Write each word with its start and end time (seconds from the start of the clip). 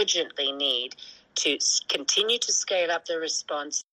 urgently 0.00 0.52
need 0.52 0.94
to 1.34 1.58
continue 1.88 2.38
to 2.38 2.52
scale 2.52 2.90
up 2.90 3.04
the 3.06 3.18
response. 3.18 3.84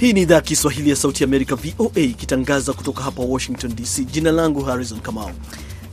Hii 0.00 0.12
ni 0.12 0.22
idhaa 0.22 0.34
ya 0.34 0.40
Kiswahili 0.40 0.90
ya 0.90 0.96
Sauti 0.96 1.22
ya 1.22 1.26
Amerika, 1.28 1.54
VOA, 1.56 2.00
ikitangaza 2.00 2.72
kutoka 2.72 3.02
hapa 3.02 3.22
Washington 3.22 3.74
DC. 3.76 4.04
Jina 4.04 4.32
langu 4.32 4.62
Harrison 4.62 5.00
Kamau 5.00 5.30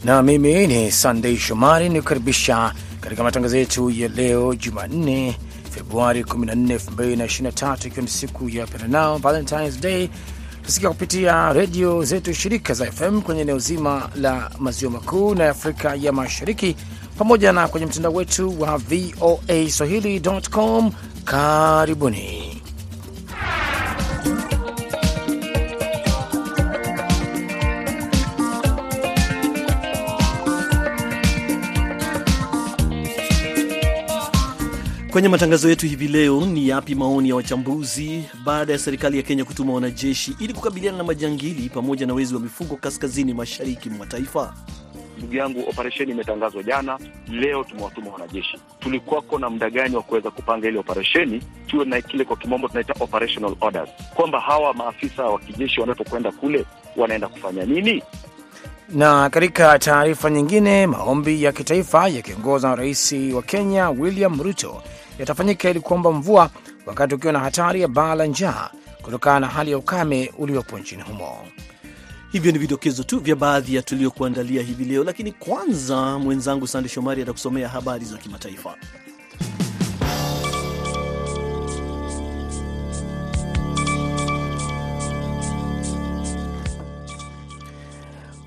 na 0.04 0.22
mimi 0.24 0.68
ni 0.68 0.92
Sandei 0.92 1.38
Shomari, 1.38 1.90
ni 1.90 2.00
kukaribisha 2.02 2.74
katika 3.02 3.24
matangazo 3.24 3.58
yetu 3.58 3.90
ya 3.90 4.08
leo 4.08 4.56
Jumanne, 4.56 5.38
Februari 5.72 6.24
14, 6.24 6.76
2023, 6.78 7.88
ikiwa 7.88 8.02
ni 8.02 8.08
siku 8.08 8.50
ya 8.50 8.68
Penanao, 8.68 9.18
Valentines 9.18 9.80
Day. 9.82 10.10
Tusikia 10.66 10.90
kupitia 10.90 11.54
redio 11.54 12.04
zetu 12.04 12.34
shirika 12.34 12.74
za 12.74 12.92
FM 12.92 13.22
kwenye 13.22 13.42
eneo 13.42 13.60
zima 13.60 14.10
la 14.16 14.52
maziwa 14.60 14.92
makuu 14.92 15.36
na 15.36 15.50
Afrika 15.50 15.96
ya 15.96 16.12
Mashariki, 16.12 16.76
pamoja 17.18 17.52
na 17.52 17.68
kwenye 17.68 17.86
mtandao 17.86 18.14
wetu 18.14 18.62
wa 18.62 18.78
VOA 18.78 19.70
swahili.com. 19.70 20.92
Karibuni. 21.26 22.51
Kwenye 35.12 35.30
matangazo 35.30 35.70
yetu 35.70 35.86
hivi 35.88 36.08
leo, 36.08 36.46
ni 36.46 36.68
yapi 36.68 36.96
maoni 36.96 37.30
ya 37.30 37.36
wachambuzi 37.36 38.24
baada 38.46 38.74
ya 38.74 38.80
serikali 38.80 39.18
ya 39.18 39.24
Kenya 39.24 39.46
kutuma 39.46 39.74
wanajeshi 39.74 40.36
ili 40.40 40.54
kukabiliana 40.54 40.98
na 40.98 41.04
majangili 41.04 41.70
pamoja 41.70 42.06
na 42.06 42.14
wezi 42.14 42.34
wa 42.36 42.40
mifugo 42.42 42.76
kaskazini 42.76 43.34
mashariki 43.34 43.90
mwa 43.90 44.06
taifa? 44.08 44.54
Ndugu 45.18 45.36
yangu, 45.36 45.60
operesheni 45.70 46.12
imetangazwa 46.12 46.64
jana, 46.64 47.00
leo 47.28 47.64
tumewatuma 47.64 48.12
wanajeshi. 48.12 48.58
Tulikuwako 48.80 49.40
na 49.40 49.50
muda 49.50 49.70
gani 49.70 49.96
wa 49.96 50.02
kuweza 50.02 50.32
kupanga 50.32 50.68
ile 50.68 50.80
operesheni? 50.80 51.44
Tuwe 51.68 51.86
na 51.86 52.02
kile 52.02 52.26
kwa 52.26 52.38
kimombo 52.38 52.68
tunaita 52.68 52.94
operational 53.00 53.56
orders, 53.62 53.90
kwamba 54.16 54.40
hawa 54.40 54.74
maafisa 54.74 55.24
wa 55.24 55.40
kijeshi 55.40 55.82
wanapokwenda 55.82 56.32
kule 56.32 56.66
wanaenda 56.98 57.28
kufanya 57.28 57.66
nini? 57.66 58.04
Na 58.90 59.30
katika 59.30 59.80
taarifa 59.80 60.30
nyingine, 60.30 60.88
maombi 60.88 61.44
ya 61.44 61.52
kitaifa 61.52 62.08
yakiongozwa 62.08 62.70
na 62.70 62.76
rais 62.76 63.16
wa 63.34 63.42
Kenya 63.42 63.90
William 63.90 64.42
Ruto 64.42 64.82
yatafanyika 65.26 65.70
ili 65.70 65.80
kuomba 65.80 66.12
mvua 66.12 66.50
wakati 66.86 67.16
ukiwa 67.16 67.34
na 67.34 67.40
hatari 67.40 67.82
ya 67.82 67.88
baa 67.88 68.16
la 68.16 68.26
njaa 68.26 68.70
kutokana 69.02 69.40
na 69.40 69.48
hali 69.48 69.72
ya 69.72 69.78
ukame 69.78 70.32
uliopo 70.38 70.80
nchini 70.80 71.02
humo. 71.04 71.38
Hivyo 72.32 72.52
ni 72.52 72.58
vidokezo 72.60 73.04
tu 73.04 73.20
vya 73.20 73.36
baadhi 73.36 73.76
ya 73.76 73.82
tuliokuandalia 73.82 74.62
hivi 74.64 74.86
leo, 74.86 75.04
lakini 75.04 75.32
kwanza 75.32 76.20
mwenzangu 76.20 76.68
Sande 76.68 76.90
Shomari 76.90 77.22
atakusomea 77.22 77.70
habari 77.70 78.06
za 78.06 78.18
kimataifa. 78.18 78.76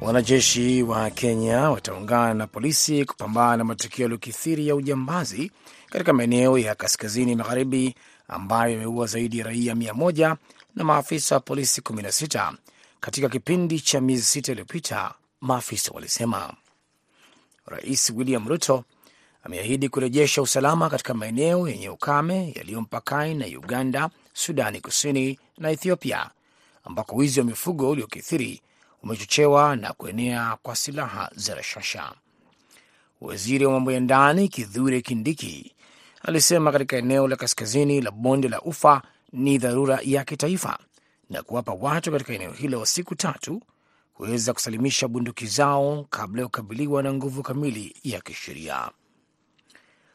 Wanajeshi 0.04 0.82
wa 0.82 1.10
Kenya 1.10 1.70
wataungana 1.70 2.34
na 2.34 2.46
polisi 2.46 3.04
kupambana 3.04 3.56
na 3.56 3.64
matukio 3.64 4.02
yaliyokithiri 4.02 4.68
ya 4.68 4.74
ujambazi 4.76 5.50
katika 5.90 6.12
maeneo 6.12 6.58
ya 6.58 6.74
kaskazini 6.74 7.34
magharibi 7.36 7.94
ambayo 8.28 8.72
yameua 8.72 9.06
zaidi 9.06 9.38
ya 9.38 9.44
raia 9.44 9.74
mia 9.74 9.94
moja 9.94 10.36
na 10.74 10.84
maafisa 10.84 11.34
wa 11.34 11.40
polisi 11.40 11.80
16 11.80 12.52
katika 13.00 13.28
kipindi 13.28 13.80
cha 13.80 14.00
miezi 14.00 14.22
sita 14.22 14.52
iliyopita, 14.52 15.14
maafisa 15.40 15.90
walisema. 15.94 16.54
Rais 17.66 18.10
William 18.16 18.48
Ruto 18.48 18.84
ameahidi 19.44 19.88
kurejesha 19.88 20.42
usalama 20.42 20.90
katika 20.90 21.14
maeneo 21.14 21.68
yenye 21.68 21.88
ukame 21.88 22.52
yaliyo 22.56 22.80
mpakani 22.80 23.34
na 23.34 23.46
Uganda, 23.58 24.10
Sudani 24.32 24.80
Kusini 24.80 25.38
na 25.58 25.70
Ethiopia, 25.70 26.30
ambako 26.84 27.16
wizi 27.16 27.40
wa 27.40 27.46
mifugo 27.46 27.90
uliokithiri 27.90 28.62
umechochewa 29.04 29.76
na 29.76 29.92
kuenea 29.92 30.56
kwa 30.62 30.76
silaha 30.76 31.30
za 31.34 31.54
rashasha. 31.54 32.12
Waziri 33.20 33.66
wa 33.66 33.72
mambo 33.72 33.92
ya 33.92 34.00
ndani 34.00 34.48
Kithure 34.48 35.00
Kindiki 35.00 35.74
alisema 36.22 36.72
katika 36.72 36.96
eneo 36.96 37.28
la 37.28 37.36
kaskazini 37.36 38.00
la 38.00 38.10
bonde 38.10 38.48
la 38.48 38.60
Ufa 38.60 39.02
ni 39.32 39.58
dharura 39.58 39.98
ya 40.02 40.24
kitaifa 40.24 40.78
na 41.30 41.42
kuwapa 41.42 41.72
watu 41.72 42.12
katika 42.12 42.32
eneo 42.32 42.52
hilo 42.52 42.86
siku 42.86 43.14
tatu 43.14 43.62
kuweza 44.14 44.52
kusalimisha 44.52 45.08
bunduki 45.08 45.46
zao 45.46 46.06
kabla 46.10 46.42
ya 46.42 46.46
kukabiliwa 46.48 47.02
na 47.02 47.12
nguvu 47.12 47.42
kamili 47.42 47.96
ya 48.04 48.20
kisheria. 48.20 48.90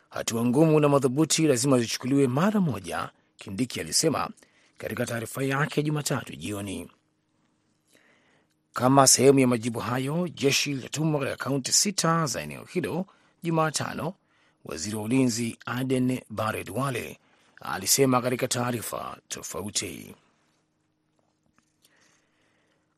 Hatua 0.10 0.46
ngumu 0.46 0.80
na 0.80 0.90
madhubuti 0.90 1.48
lazima 1.48 1.80
zichukuliwe 1.80 2.28
mara 2.28 2.62
moja, 2.62 3.10
Kindiki 3.38 3.80
alisema 3.80 4.30
katika 4.78 5.06
taarifa 5.06 5.44
yake 5.44 5.84
Jumatatu 5.84 6.36
jioni. 6.36 6.90
Kama 8.74 9.08
sehemu 9.08 9.40
ya 9.40 9.48
majibu 9.48 9.80
hayo, 9.80 10.28
jeshi 10.28 10.74
litatumwa 10.74 11.20
katika 11.22 11.44
kaunti 11.44 11.72
sita 11.72 12.26
za 12.26 12.42
eneo 12.42 12.64
hilo 12.64 13.06
Jumatano, 13.44 14.14
waziri 14.66 14.96
wa 14.96 15.02
ulinzi 15.04 15.58
Aden 15.66 16.22
Baredwale 16.30 17.20
alisema 17.62 18.22
katika 18.22 18.48
taarifa 18.48 19.18
tofauti. 19.28 20.16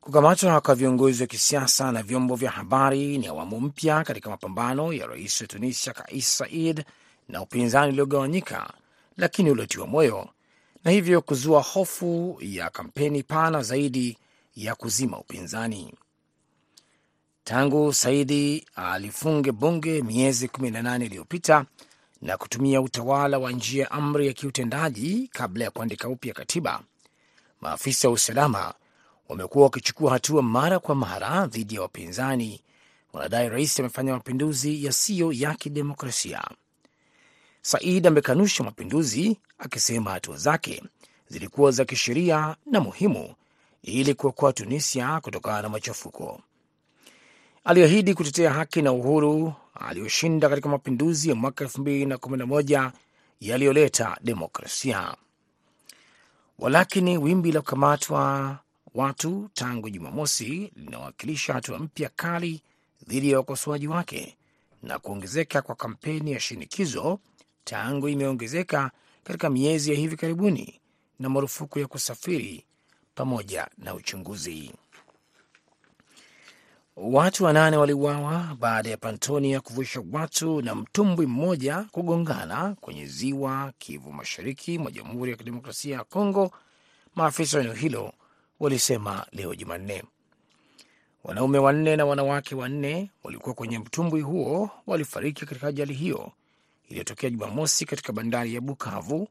Kukamatwa 0.02 0.62
kwa 0.62 0.76
viongozi 0.76 1.24
wa 1.24 1.28
kisiasa 1.28 1.92
na 1.92 2.04
vyombo 2.04 2.36
vya 2.36 2.52
habari 2.52 3.18
ni 3.18 3.28
awamu 3.28 3.62
mpya 3.62 4.04
katika 4.04 4.30
mapambano 4.30 4.94
ya 4.94 5.08
rais 5.08 5.42
wa 5.42 5.48
Tunisia 5.48 5.94
Kais 5.94 6.38
Saied 6.38 6.86
na 7.30 7.42
upinzani 7.42 7.92
uliogawanyika 7.94 8.74
lakini 9.18 9.52
uliotiwa 9.52 9.88
moyo 9.88 10.30
na 10.84 10.92
hivyo 10.92 11.22
kuzua 11.22 11.62
hofu 11.62 12.38
ya 12.42 12.70
kampeni 12.70 13.24
pana 13.24 13.62
zaidi 13.64 14.18
ya 14.56 14.76
kuzima 14.76 15.20
upinzani. 15.20 15.94
Tangu 17.44 17.94
Saidi 17.94 18.66
alifunge 18.76 19.52
bunge 19.52 20.02
miezi 20.02 20.48
18 20.48 21.06
iliyopita 21.06 21.66
na 22.22 22.38
kutumia 22.38 22.82
utawala 22.82 23.38
wa 23.40 23.52
njia 23.52 23.84
ya 23.84 23.92
amri 23.92 24.28
ya 24.28 24.34
kiutendaji 24.34 25.30
kabla 25.34 25.66
ya 25.66 25.72
kuandika 25.72 26.10
upya 26.10 26.34
katiba, 26.34 26.84
maafisa 27.62 28.08
wa 28.08 28.14
usalama 28.14 28.74
wamekuwa 29.30 29.64
wakichukua 29.64 30.12
hatua 30.12 30.42
mara 30.42 30.80
kwa 30.80 30.96
mara 30.96 31.48
dhidi 31.48 31.76
ya 31.76 31.82
wapinzani. 31.82 32.62
Wanadai 33.14 33.50
rais 33.50 33.80
amefanya 33.80 34.14
mapinduzi 34.14 34.86
yasiyo 34.86 35.32
ya 35.32 35.54
kidemokrasia. 35.56 36.44
Said 37.62 38.08
amekanusha 38.08 38.64
mapinduzi 38.64 39.38
akisema 39.58 40.12
hatua 40.12 40.38
zake 40.38 40.84
zilikuwa 41.28 41.72
za 41.72 41.86
kisheria 41.86 42.56
na 42.66 42.80
muhimu 42.80 43.36
ili 43.84 44.14
kuokoa 44.14 44.54
Tunisia 44.54 45.20
kutokana 45.22 45.62
na 45.62 45.70
machafuko. 45.70 46.42
Aliahidi 47.64 48.14
kutetea 48.14 48.54
haki 48.54 48.82
na 48.82 48.92
uhuru 48.92 49.54
aliyoshinda 49.74 50.50
katika 50.50 50.70
mapinduzi 50.70 51.30
ya 51.30 51.36
mwaka 51.36 51.66
2011 51.66 52.92
yaliyoleta 53.40 54.18
demokrasia. 54.22 55.16
Walakini 56.60 57.18
wimbi 57.18 57.52
la 57.52 57.62
kukamatwa 57.62 58.58
watu 58.94 59.50
tangu 59.54 59.90
Jumamosi 59.90 60.72
linawakilisha 60.76 61.54
hatua 61.54 61.80
mpya 61.80 62.10
kali 62.16 62.62
dhidi 63.08 63.32
ya 63.32 63.38
wakosoaji 63.38 63.88
wake 63.88 64.38
na 64.84 65.00
kuongezeka 65.00 65.62
kwa 65.62 65.76
kampeni 65.76 66.32
ya 66.32 66.40
shinikizo 66.40 67.20
tangu 67.64 68.10
imeongezeka 68.10 68.92
katika 69.24 69.50
miezi 69.50 69.92
ya 69.92 69.98
hivi 69.98 70.16
karibuni 70.16 70.82
na 71.20 71.30
marufuku 71.30 71.80
ya 71.80 71.88
kusafiri 71.88 72.66
pamoja 73.16 73.68
na 73.78 73.94
uchunguzi. 73.94 74.72
Watu 76.96 77.44
wanane 77.44 77.78
waliuawa 77.78 78.58
baada 78.60 78.90
ya 78.90 78.98
pantoni 78.98 79.52
ya 79.52 79.62
kuvusha 79.62 80.04
watu 80.12 80.62
na 80.62 80.76
mtumbwi 80.76 81.26
mmoja 81.26 81.86
kugongana 81.92 82.76
kwenye 82.82 83.06
ziwa 83.06 83.74
Kivu, 83.80 84.12
mashariki 84.14 84.78
mwa 84.78 84.92
Jamhuri 84.92 85.32
ya 85.32 85.38
Kidemokrasia 85.38 85.96
ya 85.98 86.04
Kongo, 86.04 86.52
maafisa 87.16 87.58
wa 87.58 87.64
eneo 87.64 87.76
hilo 87.76 88.14
walisema 88.60 89.26
leo 89.32 89.56
Jumanne. 89.56 90.04
Wanaume 91.24 91.58
wanne 91.58 91.96
na 91.96 92.06
wanawake 92.06 92.56
wanne 92.56 93.12
walikuwa 93.24 93.56
kwenye 93.56 93.80
mtumbwi 93.80 94.22
huo 94.22 94.70
walifariki 94.88 95.46
katika 95.46 95.68
ajali 95.68 95.94
hiyo 95.94 96.32
iliyotokea 96.90 97.30
Jumamosi 97.30 97.86
katika 97.86 98.14
bandari 98.14 98.54
ya 98.56 98.62
Bukavu. 98.62 99.28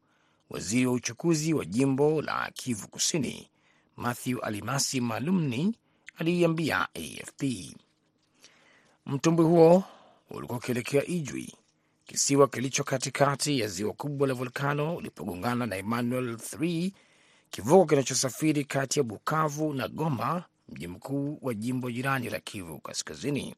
Waziri 0.51 0.87
wa 0.87 0.93
uchukuzi 0.93 1.55
wa 1.55 1.65
jimbo 1.65 2.23
la 2.23 2.51
Kivu 2.55 2.89
Kusini 2.89 3.49
Matthew 3.97 4.39
Alimasi 4.43 5.01
Malumni 5.01 5.77
aliiambia 6.19 6.89
AFP 6.95 7.43
mtumbwi 9.07 9.45
huo 9.45 9.85
ulikuwa 10.31 10.59
ukielekea 10.59 11.07
Ijwi, 11.07 11.55
kisiwa 12.07 12.49
kilicho 12.49 12.85
katikati 12.85 13.61
ya 13.61 13.69
ziwa 13.69 13.93
kubwa 13.93 14.29
la 14.29 14.35
volkano 14.35 14.97
ulipogongana 14.97 15.67
na 15.67 15.77
Emmanuel 15.77 16.35
3 16.35 16.91
kivuko 17.51 17.87
kinachosafiri 17.87 18.65
kati 18.65 18.99
ya 18.99 19.03
Bukavu 19.03 19.73
na 19.75 19.89
Goma, 19.89 20.45
mji 20.69 20.87
mkuu 20.87 21.39
wa 21.43 21.55
jimbo 21.55 21.91
jirani 21.91 22.31
la 22.31 22.41
Kivu 22.41 22.79
Kaskazini. 22.81 23.55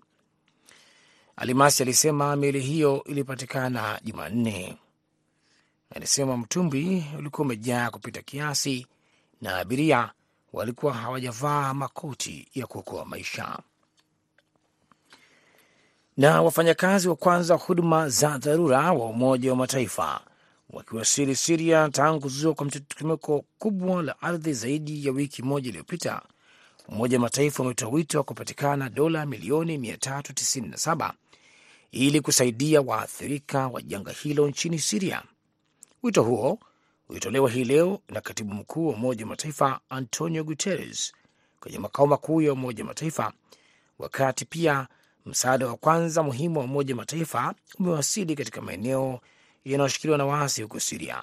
Alimasi 1.36 1.82
alisema 1.82 2.36
meli 2.36 2.60
hiyo 2.60 3.04
ilipatikana 3.04 4.00
Jumanne. 4.04 4.78
Alisema 5.90 6.36
mtumbwi 6.36 7.04
ulikuwa 7.18 7.44
umejaa 7.46 7.90
kupita 7.90 8.22
kiasi 8.22 8.86
na 9.40 9.56
abiria 9.58 10.12
walikuwa 10.52 10.92
hawajavaa 10.94 11.74
makoti 11.74 12.48
ya 12.54 12.66
kuokoa 12.66 13.04
maisha. 13.04 13.58
Na 16.16 16.42
wafanyakazi 16.42 17.08
wa 17.08 17.16
kwanza 17.16 17.54
wa 17.54 17.60
huduma 17.60 18.08
za 18.08 18.38
dharura 18.38 18.92
wa 18.92 19.06
Umoja 19.06 19.50
wa 19.50 19.56
Mataifa 19.56 20.20
wakiwasili 20.70 21.36
Siria 21.36 21.88
tangu 21.88 22.20
kuzuiwa 22.20 22.54
kwa 22.54 22.66
mtetemeko 22.66 23.44
kubwa 23.58 24.02
la 24.02 24.22
ardhi 24.22 24.52
zaidi 24.52 25.06
ya 25.06 25.12
wiki 25.12 25.42
moja 25.42 25.68
iliyopita, 25.68 26.22
Umoja 26.88 27.16
wa 27.16 27.20
Mataifa 27.22 27.62
umetoa 27.62 27.88
wito 27.88 28.18
wa 28.18 28.24
kupatikana 28.24 28.88
dola 28.88 29.26
milioni 29.26 29.76
397 29.78 31.12
ili 31.90 32.20
kusaidia 32.20 32.80
waathirika 32.80 33.68
wa 33.68 33.82
janga 33.82 34.12
hilo 34.12 34.48
nchini 34.48 34.78
Siria. 34.78 35.22
Wito 36.02 36.22
huo 36.22 36.58
ulitolewa 37.08 37.50
hii 37.50 37.64
leo 37.64 38.00
na 38.08 38.20
katibu 38.20 38.54
mkuu 38.54 38.86
wa 38.88 38.94
Umoja 38.94 39.24
wa 39.24 39.28
Mataifa 39.30 39.80
Antonio 39.88 40.44
Guterres 40.44 41.12
kwenye 41.60 41.78
makao 41.78 42.06
makuu 42.06 42.42
ya 42.42 42.52
Umoja 42.52 42.82
wa 42.84 42.88
Mataifa, 42.88 43.32
wakati 43.98 44.44
pia 44.44 44.88
msaada 45.26 45.66
wa 45.66 45.76
kwanza 45.76 46.22
muhimu 46.22 46.58
wa 46.58 46.64
Umoja 46.64 46.94
wa 46.94 46.96
Mataifa 46.96 47.54
umewasili 47.78 48.36
katika 48.36 48.60
maeneo 48.60 49.20
yanayoshikiliwa 49.64 50.18
na 50.18 50.26
waasi 50.26 50.62
huko 50.62 50.80
Siria. 50.80 51.22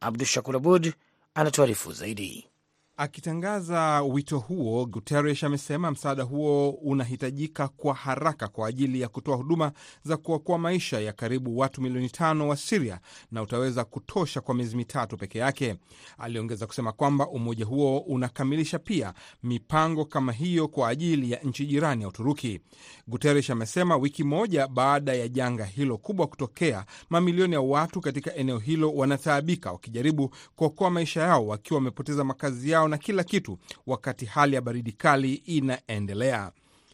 Abdu 0.00 0.24
Shakur 0.24 0.56
Abud 0.56 0.92
anatuarifu 1.34 1.92
zaidi. 1.92 2.48
Akitangaza 2.96 4.02
wito 4.02 4.38
huo, 4.38 4.86
Guterres 4.86 5.44
amesema 5.44 5.90
msaada 5.90 6.22
huo 6.22 6.70
unahitajika 6.70 7.68
kwa 7.68 7.94
haraka 7.94 8.48
kwa 8.48 8.68
ajili 8.68 9.00
ya 9.00 9.08
kutoa 9.08 9.36
huduma 9.36 9.72
za 10.04 10.16
kuokoa 10.16 10.58
maisha 10.58 11.00
ya 11.00 11.12
karibu 11.12 11.58
watu 11.58 11.82
milioni 11.82 12.10
tano 12.10 12.48
wa 12.48 12.56
Siria 12.56 13.00
na 13.30 13.42
utaweza 13.42 13.84
kutosha 13.84 14.40
kwa 14.40 14.54
miezi 14.54 14.76
mitatu 14.76 15.16
peke 15.16 15.38
yake. 15.38 15.76
Aliongeza 16.18 16.66
kusema 16.66 16.92
kwamba 16.92 17.28
umoja 17.28 17.64
huo 17.64 17.98
unakamilisha 17.98 18.78
pia 18.78 19.14
mipango 19.42 20.04
kama 20.04 20.32
hiyo 20.32 20.68
kwa 20.68 20.88
ajili 20.88 21.30
ya 21.30 21.38
nchi 21.40 21.66
jirani 21.66 22.02
ya 22.02 22.08
Uturuki. 22.08 22.60
Guterres 23.08 23.50
amesema 23.50 23.96
wiki 23.96 24.24
moja 24.24 24.68
baada 24.68 25.14
ya 25.14 25.28
janga 25.28 25.64
hilo 25.64 25.98
kubwa 25.98 26.26
kutokea, 26.26 26.84
mamilioni 27.10 27.54
ya 27.54 27.60
watu 27.60 28.00
katika 28.00 28.34
eneo 28.34 28.58
hilo 28.58 28.92
wanataabika 28.94 29.72
wakijaribu 29.72 30.34
kuokoa 30.56 30.90
maisha 30.90 31.22
yao 31.22 31.46
wakiwa 31.46 31.78
wamepoteza 31.78 32.24
makazi 32.24 32.70
yao 32.70 32.81
na 32.88 32.98
kila 32.98 33.24
kitu, 33.24 33.58
wakati 33.86 34.24
hali 34.26 34.54
ya 34.54 34.60
baridi 34.60 34.92
kali 34.92 35.34
inaendelea. 35.34 36.52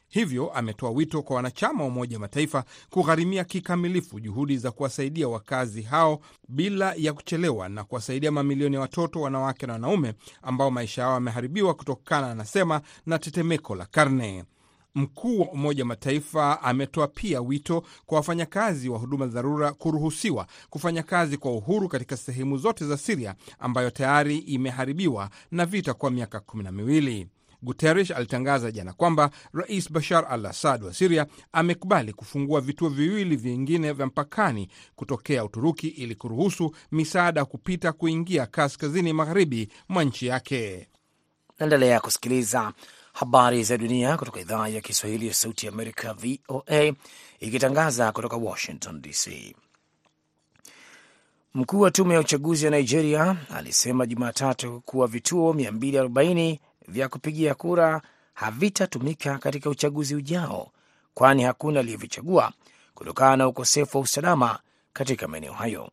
Hivyo 0.09 0.51
ametoa 0.53 0.91
wito 0.91 1.23
kwa 1.23 1.37
wanachama 1.37 1.81
wa 1.83 1.89
Umoja 1.89 2.17
wa 2.17 2.21
Mataifa 2.21 2.65
kugharimia 2.91 3.45
kikamilifu 3.45 4.21
juhudi 4.21 4.57
za 4.59 4.71
kuwasaidia 4.71 5.29
wakazi 5.29 5.83
hao 5.83 6.21
bila 6.49 6.95
ya 6.97 7.13
kuchelewa 7.13 7.69
na 7.69 7.85
kuwasaidia 7.85 8.31
mamilioni 8.33 8.75
ya 8.75 8.81
watoto, 8.81 9.21
wanawake 9.21 9.67
na 9.67 9.73
wanaume 9.73 10.15
ambao 10.43 10.71
maisha 10.71 11.03
yao 11.03 11.15
yameharibiwa 11.15 11.75
kutokana, 11.75 12.31
anasema, 12.31 12.81
na 13.07 13.19
tetemeko 13.19 13.75
la 13.75 13.87
karne. 13.87 14.45
Mkuu 14.99 15.41
wa 15.41 15.47
Umoja 15.49 15.83
wa 15.83 15.87
Mataifa 15.89 16.63
ametoa 16.63 17.09
pia 17.09 17.41
wito 17.41 17.83
kwa 18.07 18.17
wafanyakazi 18.19 18.89
wa 18.89 18.99
huduma 18.99 19.27
dharura 19.27 19.73
kuruhusiwa 19.73 20.47
kufanya 20.71 21.03
kazi 21.03 21.37
kwa 21.37 21.53
uhuru 21.53 21.89
katika 21.89 22.17
sehemu 22.17 22.59
zote 22.59 22.87
za 22.87 22.97
Siria 22.97 23.35
ambayo 23.59 23.91
tayari 23.91 24.39
imeharibiwa 24.39 25.31
na 25.51 25.67
vita 25.67 25.95
kwa 25.95 26.11
miaka 26.11 26.41
kumi 26.41 26.65
na 26.65 26.73
miwili. 26.73 27.29
Guterres 27.63 28.11
alitangaza 28.11 28.71
jana 28.73 28.93
kwamba 28.93 29.31
Rais 29.53 29.93
Bashar 29.93 30.27
al 30.31 30.47
Assad 30.47 30.85
wa 30.85 30.95
Siria 30.95 31.27
amekubali 31.53 32.13
kufungua 32.13 32.61
vituo 32.61 32.89
viwili 32.89 33.37
vingine 33.37 33.93
vya 33.93 34.07
mpakani 34.07 34.69
kutokea 34.97 35.45
Uturuki 35.45 35.89
ili 35.89 36.15
kuruhusu 36.15 36.75
misaada 36.93 37.45
kupita 37.45 37.93
kuingia 37.93 38.47
kaskazini 38.47 39.13
magharibi 39.13 39.69
mwa 39.89 40.05
nchi 40.05 40.27
yake. 40.27 40.89
Naendelea 41.59 42.01
kusikiliza 42.01 42.73
habari 43.19 43.65
za 43.65 43.79
dunia 43.79 44.17
kutoka 44.17 44.41
idhaa 44.41 44.69
ya 44.69 44.81
Kiswahili 44.81 45.27
ya 45.29 45.35
Sauti 45.35 45.67
ya 45.67 45.73
Amerika, 45.73 46.15
VOA, 46.15 46.93
ikitangaza 47.41 48.13
kutoka 48.13 48.37
Washington 48.37 49.01
DC. 49.03 49.55
Mkuu 51.55 51.81
wa 51.81 51.91
tume 51.91 52.15
ya 52.15 52.21
uchaguzi 52.21 52.65
ya 52.65 52.71
Nigeria 52.71 53.37
alisema 53.55 54.07
Jumatatu 54.07 54.81
kuwa 54.81 55.07
vituo 55.07 55.53
240 55.53 56.59
vya 56.89 57.09
kupigia 57.09 57.55
kura 57.55 58.03
havitatumika 58.35 59.39
katika 59.39 59.71
uchaguzi 59.71 60.15
ujao, 60.15 60.71
kwani 61.15 61.43
hakuna 61.43 61.81
aliyevichagua 61.81 62.53
kutokana 62.95 63.37
na 63.37 63.49
ukosefu 63.49 63.99
wa 63.99 64.05
usalama 64.05 64.59
katika 64.93 65.29
maeneo 65.29 65.53
hayo. 65.53 65.91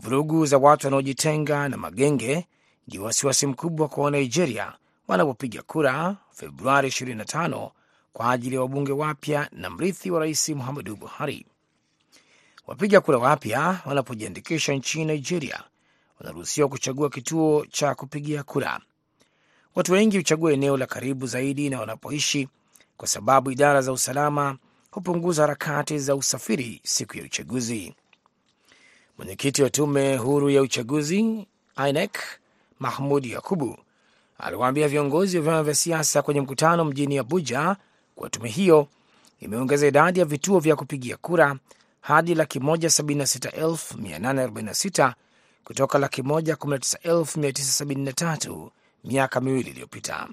Vurugu 0.00 0.46
za 0.46 0.58
watu 0.58 0.86
wanaojitenga 0.86 1.68
na 1.68 1.76
magenge 1.76 2.46
ndio 2.88 3.02
wasiwasi 3.02 3.46
mkubwa 3.46 3.88
kwa 3.88 4.04
Wanigeria 4.04 4.72
wanapopiga 5.08 5.62
kura 5.62 6.16
Februari 6.32 6.88
25 6.88 7.70
kwa 8.12 8.30
ajili 8.30 8.54
ya 8.54 8.60
wabunge 8.60 8.92
wapya 8.92 9.48
na 9.52 9.70
mrithi 9.70 10.10
wa 10.10 10.20
rais 10.20 10.48
Muhammadu 10.48 10.96
Buhari. 10.96 11.46
Wapiga 12.66 13.00
kura 13.00 13.18
wapya 13.18 13.80
wanapojiandikisha 13.86 14.72
nchini 14.72 15.04
Nigeria 15.04 15.62
wanaruhusiwa 16.20 16.68
kuchagua 16.68 17.10
kituo 17.10 17.66
cha 17.66 17.94
kupigia 17.94 18.42
kura. 18.42 18.80
Watu 19.74 19.92
wengi 19.92 20.16
huchagua 20.16 20.52
eneo 20.52 20.76
la 20.76 20.86
karibu 20.86 21.26
zaidi 21.26 21.70
na 21.70 21.80
wanapoishi, 21.80 22.48
kwa 22.96 23.08
sababu 23.08 23.50
idara 23.50 23.82
za 23.82 23.92
usalama 23.92 24.58
hupunguza 24.90 25.42
harakati 25.42 25.98
za 25.98 26.14
usafiri 26.16 26.80
siku 26.84 27.16
ya 27.18 27.24
uchaguzi. 27.24 27.94
Mwenyekiti 29.18 29.62
wa 29.62 29.70
tume 29.70 30.16
huru 30.16 30.50
ya 30.50 30.62
uchaguzi 30.62 31.46
INEC 31.88 32.18
Mahmud 32.80 33.26
Yakubu 33.26 33.78
aliwaambia 34.44 34.88
viongozi 34.88 35.36
wa 35.36 35.42
vyama 35.42 35.62
vya 35.62 35.74
siasa 35.74 36.22
kwenye 36.22 36.40
mkutano 36.40 36.84
mjini 36.84 37.18
Abuja 37.18 37.76
kuwa 38.14 38.30
tume 38.30 38.48
hiyo 38.48 38.88
imeongeza 39.40 39.86
idadi 39.86 40.18
ya 40.18 40.24
vituo 40.24 40.58
vya 40.58 40.76
kupigia 40.76 41.16
kura 41.16 41.56
hadi 42.00 42.34
laki 42.34 42.60
moja 42.60 42.90
sabini 42.90 43.18
na 43.18 43.26
sita 43.26 43.52
elfu 43.52 43.98
mia 43.98 44.18
nane 44.18 44.42
arobaini 44.42 44.68
na 44.68 44.74
sita 44.74 45.14
kutoka 45.64 45.98
laki 45.98 46.22
moja 46.22 46.56
kumi 46.56 46.72
na 46.72 46.78
tisa 46.78 46.98
elfu 47.02 47.40
mia 47.40 47.52
tisa 47.52 47.72
sabini 47.72 48.04
na 48.04 48.12
tatu 48.12 48.70
miaka 49.04 49.40
miwili 49.40 49.70
iliyopita. 49.70 50.28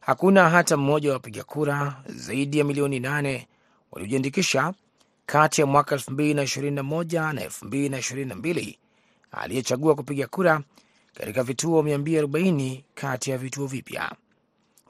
Hakuna 0.00 0.50
hata 0.50 0.76
mmoja 0.76 1.08
wa 1.08 1.12
wapiga 1.14 1.44
kura 1.44 2.02
zaidi 2.06 2.58
ya 2.58 2.64
milioni 2.64 3.00
nane 3.00 3.48
waliojiandikisha 3.92 4.74
kati 5.26 5.60
ya 5.60 5.66
mwaka 5.66 5.94
elfu 5.94 6.10
mbili 6.10 6.34
na 6.34 6.42
ishirini 6.42 6.76
na 6.76 6.82
moja 6.82 7.32
na 7.32 7.42
elfu 7.42 7.64
mbili 7.64 7.88
na 7.88 7.98
ishirini 7.98 8.28
na 8.28 8.34
mbili 8.34 8.78
aliyechagua 9.32 9.94
kupiga 9.94 10.26
kura 10.26 10.60
katika 11.14 11.42
vituo 11.42 11.82
240 11.82 12.82
kati 12.94 13.30
ya 13.30 13.38
vituo 13.38 13.66
vipya, 13.66 14.12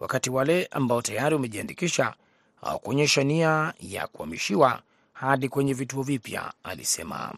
wakati 0.00 0.30
wale 0.30 0.66
ambao 0.66 1.02
tayari 1.02 1.34
wamejiandikisha 1.34 2.14
hawakuonyesha 2.60 3.24
nia 3.24 3.74
ya 3.80 4.06
kuhamishiwa 4.06 4.82
hadi 5.12 5.48
kwenye 5.48 5.74
vituo 5.74 6.02
vipya, 6.02 6.52
alisema. 6.62 7.34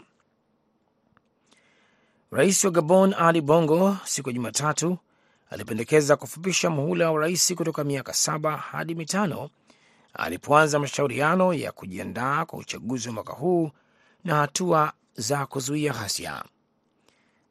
Rais 2.31 2.64
wa 2.64 2.71
Gabon 2.71 3.14
Ali 3.19 3.41
Bongo 3.41 3.97
siku 4.05 4.29
ya 4.29 4.33
Jumatatu 4.33 4.99
alipendekeza 5.50 6.17
kufupisha 6.17 6.71
muhula 6.71 7.11
wa 7.11 7.21
rais 7.21 7.55
kutoka 7.55 7.85
miaka 7.85 8.12
saba 8.14 8.57
hadi 8.57 8.95
mitano 8.95 9.50
alipoanza 10.14 10.79
mashauriano 10.79 11.55
ya 11.55 11.73
kujiandaa 11.73 12.45
kwa 12.45 12.59
uchaguzi 12.59 13.09
wa 13.09 13.14
mwaka 13.14 13.33
huu 13.33 13.71
na 14.25 14.35
hatua 14.37 14.93
za 15.17 15.47
kuzuia 15.47 15.93
ghasia. 15.93 16.45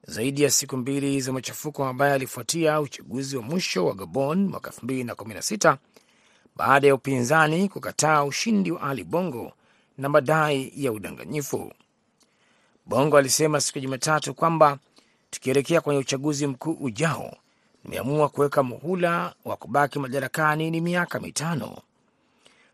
Zaidi 0.08 0.44
ya 0.44 0.52
siku 0.52 0.78
mbili 0.78 1.22
za 1.22 1.32
machafuko 1.34 1.86
ambayo 1.86 2.14
alifuatia 2.14 2.82
uchaguzi 2.82 3.38
wa 3.38 3.44
mwisho 3.44 3.86
wa 3.86 3.94
Gabon 3.94 4.48
mwaka 4.48 4.70
2016 4.72 5.78
baada 6.56 6.88
ya 6.88 6.96
upinzani 6.96 7.70
kukataa 7.70 8.24
ushindi 8.24 8.72
wa 8.72 8.82
Ali 8.82 9.04
Bongo 9.04 9.54
na 9.98 10.10
madai 10.10 10.72
ya 10.76 10.92
udanganyifu. 10.92 11.74
Bongo 12.86 13.18
alisema 13.18 13.62
siku 13.62 13.78
ya 13.78 13.82
Jumatatu 13.82 14.34
kwamba 14.34 14.78
tukielekea 15.30 15.82
kwenye 15.82 16.00
uchaguzi 16.00 16.48
mkuu 16.48 16.72
ujao, 16.80 17.36
nimeamua 17.84 18.30
kuweka 18.30 18.64
muhula 18.64 19.34
wa 19.46 19.56
kubaki 19.58 20.00
madarakani 20.00 20.72
ni 20.72 20.82
miaka 20.82 21.20
mitano. 21.20 21.78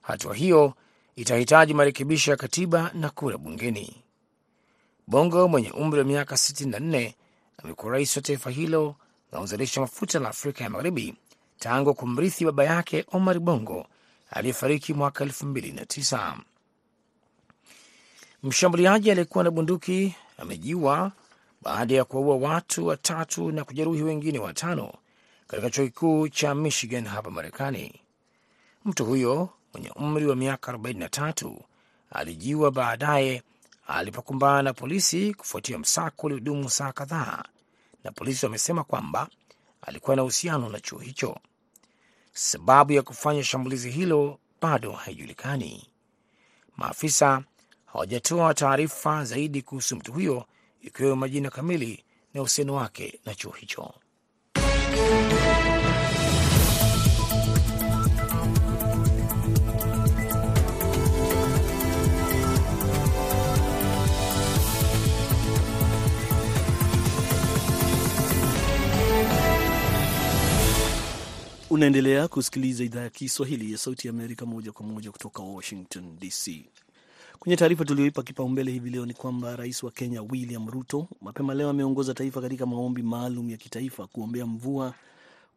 Hatua 0.01 0.35
hiyo 0.35 0.73
itahitaji 1.15 1.73
marekebisho 1.73 2.31
ya 2.31 2.37
katiba 2.37 2.91
na 2.93 3.09
kura 3.09 3.37
bungeni. 3.37 4.03
Bongo 5.09 5.47
mwenye 5.47 5.71
umri 5.71 5.99
wa 5.99 6.05
miaka 6.05 6.35
64 6.35 7.13
amekuwa 7.63 7.91
rais 7.93 8.15
wa 8.15 8.21
taifa 8.21 8.49
hilo 8.49 8.95
linalozalisha 9.31 9.81
mafuta 9.81 10.19
la 10.19 10.29
Afrika 10.29 10.63
ya 10.63 10.69
Magharibi 10.69 11.15
tangu 11.59 11.93
kumrithi 11.93 12.45
baba 12.45 12.63
yake 12.63 13.05
Omar 13.11 13.39
Bongo 13.39 13.87
aliyefariki 14.31 14.93
mwaka 14.93 15.25
2009. 15.25 16.37
Mshambuliaji 18.43 19.11
aliyekuwa 19.11 19.43
na 19.43 19.51
bunduki 19.51 20.15
amejiua 20.37 21.11
baada 21.61 21.95
ya 21.95 22.05
kuwaua 22.05 22.35
watu 22.49 22.87
watatu 22.87 23.51
na 23.51 23.63
kujeruhi 23.63 24.03
wengine 24.03 24.39
watano 24.39 24.93
katika 25.47 25.69
chuo 25.69 25.85
kikuu 25.85 26.27
cha 26.27 26.55
Michigan 26.55 27.05
hapa 27.05 27.31
Marekani. 27.31 28.01
Mtu 28.85 29.05
huyo 29.05 29.49
mwenye 29.73 29.89
umri 29.91 30.25
wa 30.27 30.35
miaka 30.35 30.71
43 30.71 31.55
alijiua 32.11 32.71
baadaye 32.71 33.43
alipokumbana 33.89 34.61
na 34.61 34.73
polisi 34.73 35.33
kufuatia 35.33 35.77
msako 35.79 36.27
uliodumu 36.27 36.69
saa 36.69 36.91
kadhaa, 36.91 37.43
na 38.03 38.11
polisi 38.11 38.45
wamesema 38.45 38.83
kwamba 38.83 39.27
alikuwa 39.81 40.15
na 40.15 40.23
uhusiano 40.23 40.69
na 40.69 40.79
chuo 40.79 40.99
hicho. 40.99 41.37
Sababu 42.33 42.91
ya 42.93 43.01
kufanya 43.01 43.43
shambulizi 43.43 43.91
hilo 43.91 44.39
bado 44.61 44.91
haijulikani. 44.91 45.87
Maafisa 46.77 47.43
hawajatoa 47.85 48.53
taarifa 48.53 49.25
zaidi 49.25 49.61
kuhusu 49.61 49.95
mtu 49.95 50.13
huyo, 50.13 50.45
ikiwemo 50.81 51.15
majina 51.15 51.49
kamili 51.49 52.03
na 52.33 52.41
uhusiano 52.41 52.73
wake 52.75 53.19
na 53.25 53.35
chuo 53.35 53.51
hicho. 53.51 53.93
Unaendelea 71.71 72.27
kusikiliza 72.27 72.83
idhaa 72.83 73.01
ya 73.01 73.09
Kiswahili 73.09 73.71
ya 73.71 73.77
Sauti 73.77 74.07
ya 74.07 74.13
Amerika 74.13 74.45
moja 74.45 74.71
kwa 74.71 74.85
moja 74.85 75.11
kutoka 75.11 75.43
Washington 75.43 76.17
DC. 76.19 76.65
Kwenye 77.39 77.55
taarifa 77.55 77.85
tulioipa 77.85 78.23
kipaumbele 78.23 78.71
hivi 78.71 78.89
leo 78.89 79.05
ni 79.05 79.13
kwamba 79.13 79.55
rais 79.55 79.83
wa 79.83 79.91
Kenya 79.91 80.21
William 80.21 80.69
Ruto 80.69 81.07
mapema 81.21 81.53
leo 81.53 81.69
ameongoza 81.69 82.13
taifa 82.13 82.41
katika 82.41 82.65
maombi 82.65 83.01
maalum 83.03 83.49
ya 83.49 83.57
kitaifa 83.57 84.07
kuombea 84.07 84.45
mvua 84.45 84.93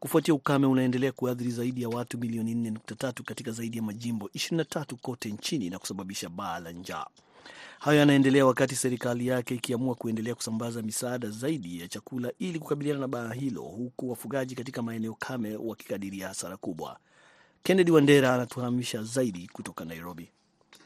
kufuatia 0.00 0.35
ukame 0.35 0.66
unaendelea 0.66 1.12
kuathiri 1.12 1.50
zaidi 1.50 1.83
ya 1.83 1.88
watu 1.88 2.19
milioni 2.19 2.54
4.3 2.54 3.23
katika 3.23 3.50
zaidi 3.50 3.76
ya 3.76 3.83
majimbo 3.83 4.26
23 4.26 4.95
kote 4.95 5.28
nchini 5.31 5.71
na 5.71 5.78
kusababisha 5.78 6.28
baa 6.28 6.59
la 6.61 6.73
njaa. 6.73 7.07
Hayo 7.84 7.98
yanaendelea 7.98 8.46
wakati 8.46 8.76
serikali 8.76 9.26
yake 9.26 9.54
ikiamua 9.54 9.94
kuendelea 9.94 10.34
kusambaza 10.34 10.82
misaada 10.82 11.30
zaidi 11.30 11.80
ya 11.80 11.88
chakula 11.88 12.32
ili 12.38 12.58
kukabiliana 12.58 13.00
na 13.00 13.08
baa 13.08 13.32
hilo, 13.32 13.62
huku 13.62 14.10
wafugaji 14.10 14.54
katika 14.54 14.82
maeneo 14.82 15.14
kame 15.14 15.56
wakikadiria 15.56 16.28
hasara 16.28 16.56
kubwa. 16.56 16.98
Kennedy 17.62 17.90
Wandera 17.90 18.34
anatuhamisha 18.34 19.02
zaidi 19.02 19.50
kutoka 19.52 19.84
Nairobi. 19.84 20.28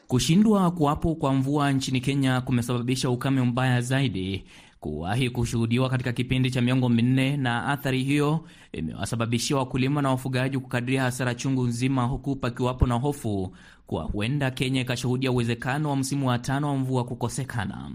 Kushindwa 0.07 0.71
kuwapo 0.71 1.15
kwa 1.15 1.33
mvua 1.33 1.71
nchini 1.71 2.01
Kenya 2.01 2.41
kumesababisha 2.41 3.09
ukame 3.09 3.41
mbaya 3.41 3.81
zaidi 3.81 4.43
kuwahi 4.79 5.29
kushuhudiwa 5.29 5.89
katika 5.89 6.13
kipindi 6.13 6.51
cha 6.51 6.61
miongo 6.61 6.89
minne, 6.89 7.37
na 7.37 7.65
athari 7.67 8.03
hiyo 8.03 8.47
imewasababishia 8.71 9.57
wakulima 9.57 10.01
na 10.01 10.09
wafugaji 10.09 10.57
kukadiria 10.59 11.03
hasara 11.03 11.35
chungu 11.35 11.67
nzima, 11.67 12.03
huku 12.03 12.35
pakiwapo 12.35 12.87
na 12.87 12.95
hofu 12.95 13.55
kuwa 13.87 14.03
huenda 14.03 14.51
Kenya 14.51 14.81
ikashuhudia 14.81 15.31
uwezekano 15.31 15.89
wa 15.89 15.95
msimu 15.95 16.27
wa 16.27 16.39
tano 16.39 16.67
wa 16.67 16.77
mvua 16.77 17.03
kukosekana. 17.05 17.91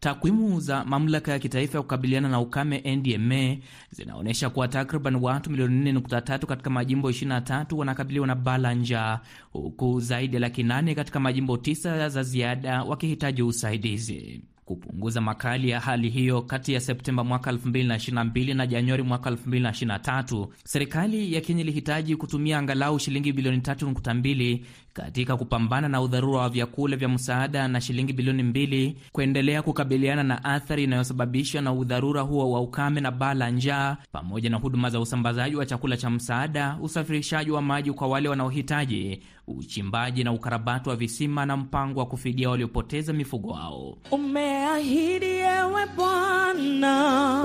Takwimu 0.00 0.60
za 0.60 0.84
mamlaka 0.84 1.32
ya 1.32 1.38
kitaifa 1.38 1.78
ya 1.78 1.82
kukabiliana 1.82 2.28
na 2.28 2.40
ukame 2.40 2.96
NDMA 2.96 3.56
zinaonyesha 3.90 4.50
kuwa 4.50 4.68
takriban 4.68 5.16
watu 5.16 5.50
milioni 5.50 5.92
4.3 5.92 6.46
katika 6.46 6.70
majimbo 6.70 7.10
23 7.10 7.74
wanakabiliwa 7.76 8.26
na 8.26 8.34
bala 8.34 8.74
njaa, 8.74 9.20
huku 9.52 10.00
zaidi 10.00 10.34
ya 10.36 10.40
laki 10.40 10.62
nane 10.62 10.94
katika 10.94 11.20
majimbo 11.20 11.56
tisa 11.56 12.08
za 12.08 12.22
ziada 12.22 12.82
wakihitaji 12.82 13.42
usaidizi. 13.42 14.40
Kupunguza 14.64 15.20
makali 15.20 15.68
ya 15.70 15.80
hali 15.80 16.08
hiyo 16.10 16.42
kati 16.42 16.72
ya 16.72 16.80
Septemba 16.80 17.24
mwaka 17.24 17.52
2022 17.52 18.54
na 18.56 18.66
Januari 18.66 19.02
mwaka 19.02 19.30
2023, 19.30 20.48
serikali 20.64 21.34
ya 21.34 21.40
Kenya 21.40 21.60
ilihitaji 21.60 22.16
kutumia 22.16 22.58
angalau 22.58 22.98
shilingi 22.98 23.32
bilioni 23.32 23.58
3.2 23.58 24.60
katika 24.94 25.36
kupambana 25.36 25.88
na 25.88 26.00
udharura 26.00 26.38
wa 26.40 26.48
vyakula 26.48 26.96
vya 26.96 27.08
msaada 27.08 27.68
na 27.68 27.80
shilingi 27.80 28.12
bilioni 28.12 28.42
mbili 28.42 28.96
kuendelea 29.12 29.62
kukabiliana 29.62 30.22
na 30.22 30.44
athari 30.44 30.84
inayosababishwa 30.84 31.62
na 31.62 31.72
udharura 31.72 32.20
huo 32.22 32.50
wa 32.50 32.60
ukame 32.60 33.00
na 33.00 33.10
baa 33.10 33.34
la 33.34 33.50
njaa, 33.50 33.96
pamoja 34.12 34.50
na 34.50 34.56
huduma 34.56 34.90
za 34.90 35.00
usambazaji 35.00 35.56
wa 35.56 35.66
chakula 35.66 35.96
cha 35.96 36.10
msaada, 36.10 36.78
usafirishaji 36.82 37.50
wa 37.50 37.62
maji 37.62 37.92
kwa 37.92 38.08
wale 38.08 38.28
wanaohitaji, 38.28 39.22
uchimbaji 39.46 40.24
na 40.24 40.32
ukarabati 40.32 40.88
wa 40.88 40.96
visima 40.96 41.46
na 41.46 41.56
mpango 41.56 42.00
wa 42.00 42.06
kufidia 42.06 42.50
waliopoteza 42.50 43.12
mifugo 43.12 43.48
wao. 43.50 43.98
Umeahidi 44.10 45.26
ewe 45.26 45.86
Bwana, 45.96 47.44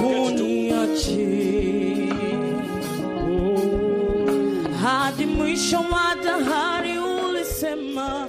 uniache 0.00 2.31
hadi 5.12 5.26
mwisho 5.26 5.76
wa 5.80 6.14
dahari, 6.24 6.98
ulisema. 6.98 8.28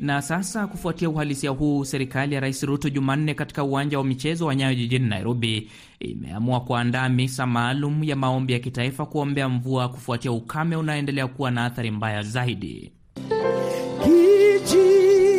Na 0.00 0.22
sasa 0.22 0.66
kufuatia 0.66 1.08
uhalisia 1.10 1.50
huu, 1.50 1.84
serikali 1.84 2.34
ya 2.34 2.40
Rais 2.40 2.62
Ruto 2.62 2.90
Jumanne 2.90 3.34
katika 3.34 3.64
uwanja 3.64 3.98
wa 3.98 4.04
michezo 4.04 4.46
wa 4.46 4.54
Nyayo 4.54 4.74
jijini 4.74 5.08
Nairobi 5.08 5.70
imeamua 6.00 6.60
kuandaa 6.60 7.08
misa 7.08 7.46
maalum 7.46 8.04
ya 8.04 8.16
maombi 8.16 8.52
ya 8.52 8.58
kitaifa 8.58 9.06
kuombea 9.06 9.48
mvua 9.48 9.88
kufuatia 9.88 10.32
ukame 10.32 10.76
unaoendelea 10.76 11.26
kuwa 11.26 11.50
na 11.50 11.64
athari 11.64 11.90
mbaya 11.90 12.22
zaidi. 12.22 12.92
Kijito 14.04 15.36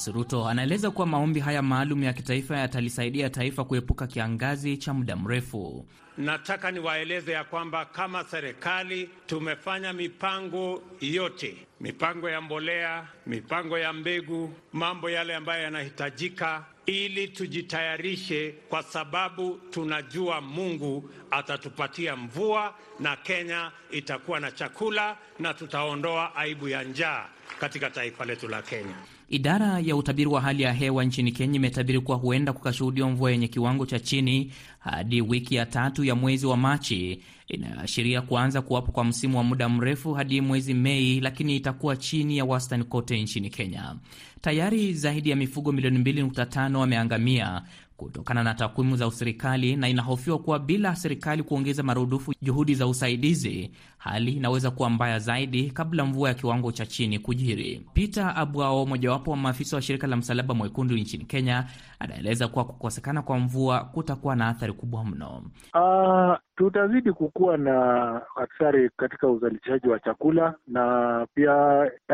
Rais 0.00 0.14
Ruto 0.14 0.48
anaeleza 0.48 0.90
kuwa 0.90 1.06
maombi 1.06 1.40
haya 1.40 1.62
maalum 1.62 2.02
ya 2.02 2.12
kitaifa 2.12 2.56
yatalisaidia 2.56 3.30
taifa 3.30 3.64
kuepuka 3.64 4.06
kiangazi 4.06 4.76
cha 4.76 4.94
muda 4.94 5.16
mrefu. 5.16 5.86
Nataka 6.18 6.70
niwaeleze 6.70 7.32
ya 7.32 7.44
kwamba 7.44 7.84
kama 7.84 8.24
serikali 8.24 9.10
tumefanya 9.26 9.92
mipango 9.92 10.82
yote, 11.00 11.56
mipango 11.80 12.30
ya 12.30 12.40
mbolea, 12.40 13.06
mipango 13.26 13.78
ya 13.78 13.92
mbegu, 13.92 14.54
mambo 14.72 15.10
yale 15.10 15.34
ambayo 15.34 15.62
yanahitajika 15.62 16.64
ili 16.86 17.28
tujitayarishe, 17.28 18.54
kwa 18.68 18.82
sababu 18.82 19.60
tunajua 19.70 20.40
Mungu 20.40 21.10
atatupatia 21.30 22.16
mvua 22.16 22.74
na 23.00 23.16
Kenya 23.16 23.72
itakuwa 23.90 24.40
na 24.40 24.50
chakula 24.50 25.16
na 25.38 25.54
tutaondoa 25.54 26.36
aibu 26.36 26.68
ya 26.68 26.82
njaa 26.82 27.26
katika 27.60 27.90
taifa 27.90 28.24
letu 28.24 28.48
la 28.48 28.62
Kenya. 28.62 28.96
Idara 29.30 29.78
ya 29.80 29.96
utabiri 29.96 30.28
wa 30.30 30.40
hali 30.40 30.62
ya 30.62 30.72
hewa 30.72 31.04
nchini 31.04 31.32
Kenya 31.32 31.56
imetabiri 31.56 32.00
kuwa 32.00 32.16
huenda 32.16 32.52
kukashuhudiwa 32.52 33.10
mvua 33.10 33.30
yenye 33.30 33.48
kiwango 33.48 33.86
cha 33.86 33.98
chini 34.00 34.52
hadi 34.78 35.20
wiki 35.22 35.54
ya 35.54 35.66
tatu 35.66 36.04
ya 36.04 36.14
mwezi 36.14 36.46
wa 36.46 36.56
Machi, 36.56 37.20
inayoashiria 37.48 38.22
kuanza 38.22 38.62
kuwapo 38.62 38.92
kwa 38.92 39.04
msimu 39.04 39.38
wa 39.38 39.44
muda 39.44 39.68
mrefu 39.68 40.12
hadi 40.14 40.40
mwezi 40.40 40.74
Mei, 40.74 41.20
lakini 41.20 41.56
itakuwa 41.56 41.96
chini 41.96 42.38
ya 42.38 42.44
wastani 42.44 42.84
kote 42.84 43.22
nchini 43.22 43.50
Kenya. 43.50 43.94
Tayari 44.40 44.94
zaidi 44.94 45.30
ya 45.30 45.36
mifugo 45.36 45.72
milioni 45.72 45.98
2.5 45.98 46.76
wameangamia 46.76 47.62
kutokana 48.00 48.42
na 48.44 48.54
takwimu 48.54 48.96
za 48.96 49.10
serikali 49.10 49.76
na 49.76 49.88
inahofiwa 49.88 50.38
kuwa 50.38 50.58
bila 50.58 50.96
serikali 50.96 51.42
kuongeza 51.42 51.82
marudufu 51.82 52.32
juhudi 52.42 52.74
za 52.74 52.86
usaidizi, 52.86 53.70
hali 53.98 54.32
inaweza 54.32 54.70
kuwa 54.70 54.90
mbaya 54.90 55.18
zaidi 55.18 55.70
kabla 55.70 56.04
mvua 56.04 56.28
ya 56.28 56.34
kiwango 56.34 56.72
cha 56.72 56.86
chini 56.86 57.18
kujiri. 57.18 57.86
Peter 57.94 58.32
Abwao, 58.36 58.86
mojawapo 58.86 59.30
wa 59.30 59.36
maafisa 59.36 59.76
wa 59.76 59.82
shirika 59.82 60.06
la 60.06 60.16
Msalaba 60.16 60.54
Mwekundu 60.54 60.94
nchini 60.96 61.24
Kenya, 61.24 61.66
anaeleza 61.98 62.48
kuwa 62.48 62.64
kukosekana 62.64 63.22
kwa 63.22 63.38
mvua 63.38 63.84
kutakuwa 63.84 64.36
na 64.36 64.48
athari 64.48 64.72
kubwa 64.72 65.04
mno. 65.04 65.42
Uh, 65.74 66.36
tutazidi 66.60 67.12
kukuwa 67.12 67.56
na 67.56 68.20
athari 68.36 68.90
katika 68.96 69.28
uzalishaji 69.28 69.88
wa 69.88 69.98
chakula 70.00 70.54
na 70.66 71.26
pia, 71.34 71.52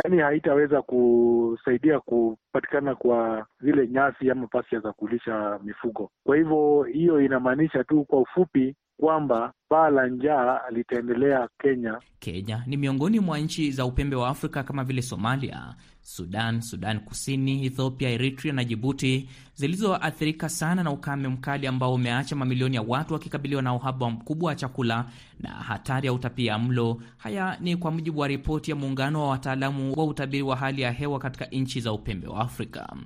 yani 0.04 0.18
haitaweza 0.18 0.82
kusaidia 0.82 2.00
kupatikana 2.00 2.94
kwa 2.94 3.46
zile 3.60 3.88
nyasi 3.88 4.30
ama 4.30 4.46
pasia 4.46 4.80
za 4.80 4.92
kulisha 4.92 5.58
mifugo. 5.64 6.10
Kwa 6.24 6.36
hivyo 6.36 6.82
hiyo 6.82 7.20
inamaanisha 7.20 7.84
tu 7.84 8.04
kwa 8.04 8.20
ufupi 8.20 8.74
kwamba 9.00 9.52
baa 9.70 9.90
la 9.90 10.06
njaa 10.08 10.60
litaendelea 10.70 11.48
Kenya. 11.62 11.98
Kenya 12.18 12.62
ni 12.66 12.76
miongoni 12.76 13.20
mwa 13.20 13.38
nchi 13.38 13.70
za 13.70 13.84
upembe 13.84 14.16
wa 14.16 14.28
Afrika 14.28 14.62
kama 14.62 14.84
vile 14.84 15.02
Somalia, 15.02 15.74
Sudan, 16.00 16.60
Sudan 16.60 17.00
Kusini, 17.00 17.66
Ethiopia, 17.66 18.10
Eritrea 18.10 18.52
na 18.52 18.64
Jibuti 18.64 19.28
zilizoathirika 19.54 20.48
sana 20.48 20.82
na 20.82 20.90
ukame 20.90 21.28
mkali 21.28 21.66
ambao 21.66 21.94
umeacha 21.94 22.36
mamilioni 22.36 22.76
ya 22.76 22.82
watu 22.82 23.14
wakikabiliwa 23.14 23.62
na 23.62 23.74
uhaba 23.74 24.10
mkubwa 24.10 24.48
wa 24.48 24.54
chakula 24.54 25.04
na 25.40 25.48
hatari 25.50 26.06
ya 26.06 26.12
utapia 26.12 26.58
mlo. 26.58 27.02
Haya 27.16 27.58
ni 27.60 27.76
kwa 27.76 27.90
mujibu 27.90 28.20
wa 28.20 28.28
ripoti 28.28 28.70
ya 28.70 28.76
muungano 28.76 29.22
wa 29.22 29.28
wataalamu 29.28 29.92
wa 29.96 30.04
utabiri 30.04 30.42
wa 30.42 30.56
hali 30.56 30.82
ya 30.82 30.90
hewa 30.92 31.18
katika 31.18 31.44
nchi 31.44 31.80
za 31.80 31.92
upembe 31.92 32.26
wa 32.28 32.40
Afrika. 32.40 32.96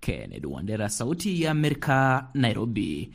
Kennedy 0.00 0.46
Wandera, 0.46 0.88
Sauti 0.88 1.42
ya 1.42 1.50
Amerika, 1.50 2.28
Nairobi. 2.34 3.12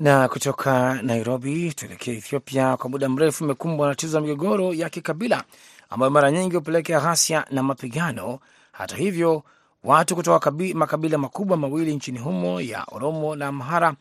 Na 0.00 0.28
kutoka 0.28 1.02
Nairobi 1.02 1.72
tuelekea 1.72 2.14
Ethiopia. 2.14 2.76
Kwa 2.76 2.90
muda 2.90 3.08
mrefu 3.08 3.44
imekumbwa 3.44 3.88
na 3.88 3.94
tatizo 3.94 4.20
la 4.20 4.26
migogoro 4.26 4.74
ya 4.74 4.90
kikabila 4.90 5.44
ambayo 5.90 6.10
mara 6.10 6.30
nyingi 6.30 6.56
hupelekea 6.56 7.00
ghasia 7.00 7.44
na 7.50 7.62
mapigano. 7.62 8.38
Hata 8.72 8.96
hivyo, 8.96 9.42
watu 9.84 10.16
kutoka 10.16 10.50
makabila 10.74 11.18
makubwa 11.18 11.56
mawili 11.56 11.94
nchini 11.96 12.18
humo 12.18 12.60
ya 12.60 12.84
Oromo 12.92 13.36
na 13.36 13.46
Amhara 13.46 13.94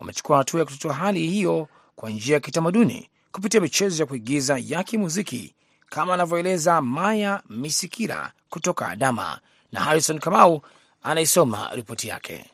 wamechukua 0.00 0.38
hatua 0.38 0.60
ya 0.60 0.66
kutotoa 0.66 0.94
hali 0.94 1.26
hiyo 1.26 1.68
kwa 1.96 2.10
njia 2.10 2.34
ya 2.34 2.40
kitamaduni 2.40 3.10
kupitia 3.32 3.60
michezo 3.60 4.02
ya 4.02 4.06
kuigiza 4.06 4.58
ya 4.66 4.82
kimuziki, 4.82 5.54
kama 5.86 6.14
anavyoeleza 6.14 6.80
Maya 6.82 7.42
Misikira 7.50 8.32
kutoka 8.50 8.88
Adama, 8.88 9.40
na 9.72 9.80
Harrison 9.80 10.18
Kamau 10.18 10.62
anaisoma 11.02 11.70
ripoti 11.74 12.08
yake. 12.08 12.44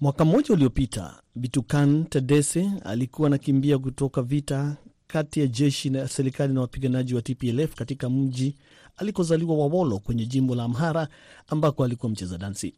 Mwaka 0.00 0.24
mmoja 0.24 0.54
uliopita 0.54 1.14
Bitukan 1.36 2.04
tadese 2.04 2.70
alikuwa 2.84 3.26
anakimbia 3.28 3.78
kutoka 3.78 4.22
vita 4.22 4.76
kati 5.06 5.40
ya 5.40 5.46
jeshi 5.46 5.90
na 5.90 6.08
serikali 6.08 6.54
na 6.54 6.60
wapiganaji 6.60 7.14
wa 7.14 7.22
TPLF 7.22 7.74
katika 7.74 8.10
mji 8.10 8.56
alikozaliwa 8.96 9.56
Wawolo 9.56 9.98
kwenye 9.98 10.26
jimbo 10.26 10.54
la 10.54 10.64
Amhara 10.64 11.08
ambako 11.48 11.84
alikuwa 11.84 12.12
mcheza 12.12 12.38
dansi. 12.38 12.74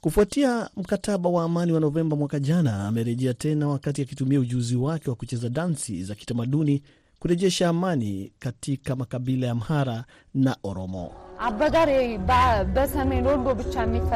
Kufuatia 0.00 0.70
mkataba 0.76 1.28
wa 1.28 1.44
amani 1.44 1.72
wa 1.72 1.80
Novemba 1.80 2.16
mwaka 2.16 2.40
jana, 2.40 2.88
amerejea 2.88 3.34
tena 3.34 3.68
wakati 3.68 4.02
akitumia 4.02 4.40
ujuzi 4.40 4.76
wake 4.76 5.10
wa 5.10 5.16
kucheza 5.16 5.48
dansi 5.48 6.04
za 6.04 6.14
kitamaduni 6.14 6.82
kurejesha 7.18 7.68
amani 7.68 8.32
katika 8.38 8.96
makabila 8.96 9.46
ya 9.46 9.52
Amhara 9.52 10.04
na 10.34 10.56
Oromo. 10.62 11.29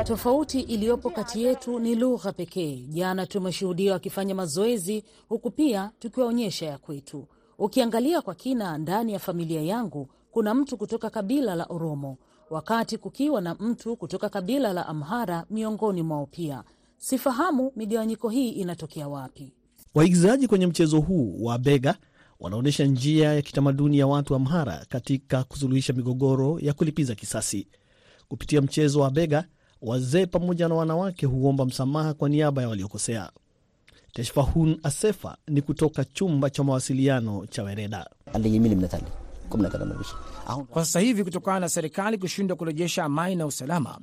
Tofauti 0.05 0.61
iliyopo 0.61 1.11
kati 1.11 1.43
yetu 1.45 1.79
ni 1.79 1.95
lugha 1.95 2.33
pekee. 2.33 2.77
Jana 2.89 3.27
tumeshuhudia 3.27 3.93
wakifanya 3.93 4.35
mazoezi, 4.35 5.05
huku 5.29 5.51
pia 5.51 5.91
tukiwaonyesha 5.99 6.67
ya 6.67 6.79
kwetu. 6.79 7.27
Ukiangalia 7.59 8.23
kwa 8.23 8.35
kina, 8.35 8.79
ndani 8.79 9.13
ya 9.13 9.19
familia 9.19 9.63
yangu 9.63 10.09
kuna 10.31 10.55
mtu 10.55 10.77
kutoka 10.77 11.11
kabila 11.11 11.55
la 11.55 11.65
Oromo, 11.65 12.17
wakati 12.51 12.99
kukiwa 12.99 13.41
na 13.41 13.55
mtu 13.55 13.97
kutoka 13.97 14.29
kabila 14.29 14.73
la 14.73 14.87
Amhara 14.87 15.45
miongoni 15.51 16.03
mwao 16.03 16.27
pia. 16.27 16.65
Sifahamu 16.99 17.73
migawanyiko 17.77 18.29
hii 18.29 18.49
inatokea 18.49 19.09
wapi. 19.09 19.53
Waigizaji 19.95 20.49
kwenye 20.49 20.67
mchezo 20.67 21.01
huu 21.01 21.45
wa 21.45 21.59
bega 21.59 21.95
wanaonyesha 22.45 22.85
njia 22.85 23.35
ya 23.35 23.43
kitamaduni 23.43 23.99
ya 23.99 24.07
watu 24.07 24.33
wa 24.33 24.37
Amhara 24.41 24.87
katika 24.89 25.45
kusuluhisha 25.45 25.93
migogoro 25.93 26.59
ya 26.61 26.73
kulipiza 26.73 27.15
kisasi. 27.15 27.69
Kupitia 28.29 28.61
mchezo 28.63 29.01
wa 29.01 29.11
bega, 29.11 29.45
wazee 29.83 30.27
pamoja 30.27 30.69
na 30.69 30.75
wanawake 30.75 31.27
huomba 31.27 31.65
msamaha 31.67 32.15
kwa 32.15 32.29
niaba 32.29 32.63
ya 32.63 32.69
waliokosea. 32.69 33.31
Teshfahun 34.13 34.81
Asefa 34.83 35.37
ni 35.49 35.63
kutoka 35.63 36.05
chumba 36.05 36.51
cha 36.51 36.65
mawasiliano 36.65 37.47
cha 37.47 37.63
Wereda. 37.63 38.11
Kwa 40.71 40.85
sasa 40.85 41.01
hivi, 41.01 41.25
kutokana 41.25 41.61
na 41.61 41.69
serikali 41.69 42.19
kushindwa 42.19 42.57
kurejesha 42.57 43.05
amani 43.05 43.37
na 43.37 43.47
usalama, 43.47 43.99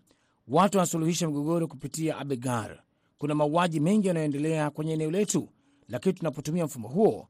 watu 0.48 0.78
wanasuluhisha 0.78 1.28
migogoro 1.28 1.68
kupitia 1.68 2.18
abegar. 2.18 2.80
Kuna 3.18 3.36
mauaji 3.36 3.80
mengi 3.80 4.08
yanayoendelea 4.08 4.70
kwenye 4.70 4.94
eneo 4.94 5.12
letu, 5.12 5.50
lakini 5.90 6.14
tunapotumia 6.14 6.66
mfumo 6.66 6.88
huo 6.88 7.28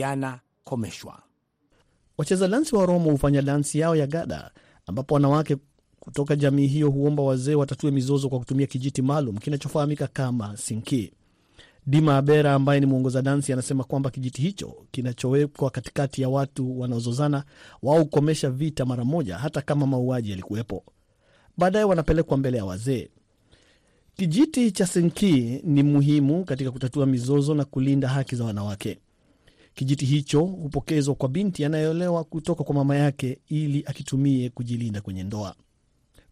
yanakomeshwa. 0.00 1.22
Wacheza 2.18 2.48
lansi 2.48 2.76
wa 2.76 2.86
Roma 2.86 3.12
hufanya 3.12 3.42
dansi 3.42 3.78
yao 3.78 3.96
ya 3.96 4.06
gada, 4.06 4.50
ambapo 4.86 5.14
wanawake 5.14 5.56
kutoka 6.00 6.36
jamii 6.36 6.66
hiyo 6.66 6.90
huomba 6.90 7.22
wazee 7.22 7.54
watatue 7.54 7.90
mizozo 7.90 8.28
kwa 8.28 8.38
kutumia 8.38 8.66
kijiti 8.66 9.02
maalum 9.02 9.36
kinachofahamika 9.38 10.06
kama 10.06 10.56
sinki. 10.56 11.12
Dima 11.86 12.16
Abera 12.16 12.54
ambaye 12.54 12.80
ni 12.80 12.86
mwongoza 12.86 13.22
dansi 13.22 13.52
anasema 13.52 13.84
kwamba 13.84 14.10
kijiti 14.10 14.42
hicho 14.42 14.74
kinachowekwa 14.90 15.70
katikati 15.70 16.22
ya 16.22 16.28
watu 16.28 16.80
wanaozozana 16.80 17.44
wao 17.82 17.98
hukomesha 17.98 18.50
vita 18.50 18.84
mara 18.84 19.04
moja, 19.04 19.38
hata 19.38 19.62
kama 19.62 19.86
mauaji 19.86 20.30
yalikuwepo. 20.30 20.84
Baadaye 21.56 21.84
wanapelekwa 21.84 22.36
mbele 22.36 22.56
ya 22.56 22.64
wazee. 22.64 23.08
Kijiti 24.16 24.70
cha 24.70 24.86
senki 24.86 25.60
ni 25.64 25.82
muhimu 25.82 26.44
katika 26.44 26.70
kutatua 26.70 27.06
mizozo 27.06 27.54
na 27.54 27.64
kulinda 27.64 28.08
haki 28.08 28.36
za 28.36 28.44
wanawake. 28.44 28.98
Kijiti 29.74 30.06
hicho 30.06 30.40
hupokezwa 30.40 31.14
kwa 31.14 31.28
binti 31.28 31.64
anayeolewa 31.64 32.24
kutoka 32.24 32.64
kwa 32.64 32.74
mama 32.74 32.96
yake 32.96 33.38
ili 33.48 33.84
akitumie 33.86 34.50
kujilinda 34.50 35.00
kwenye 35.00 35.22
ndoa. 35.24 35.54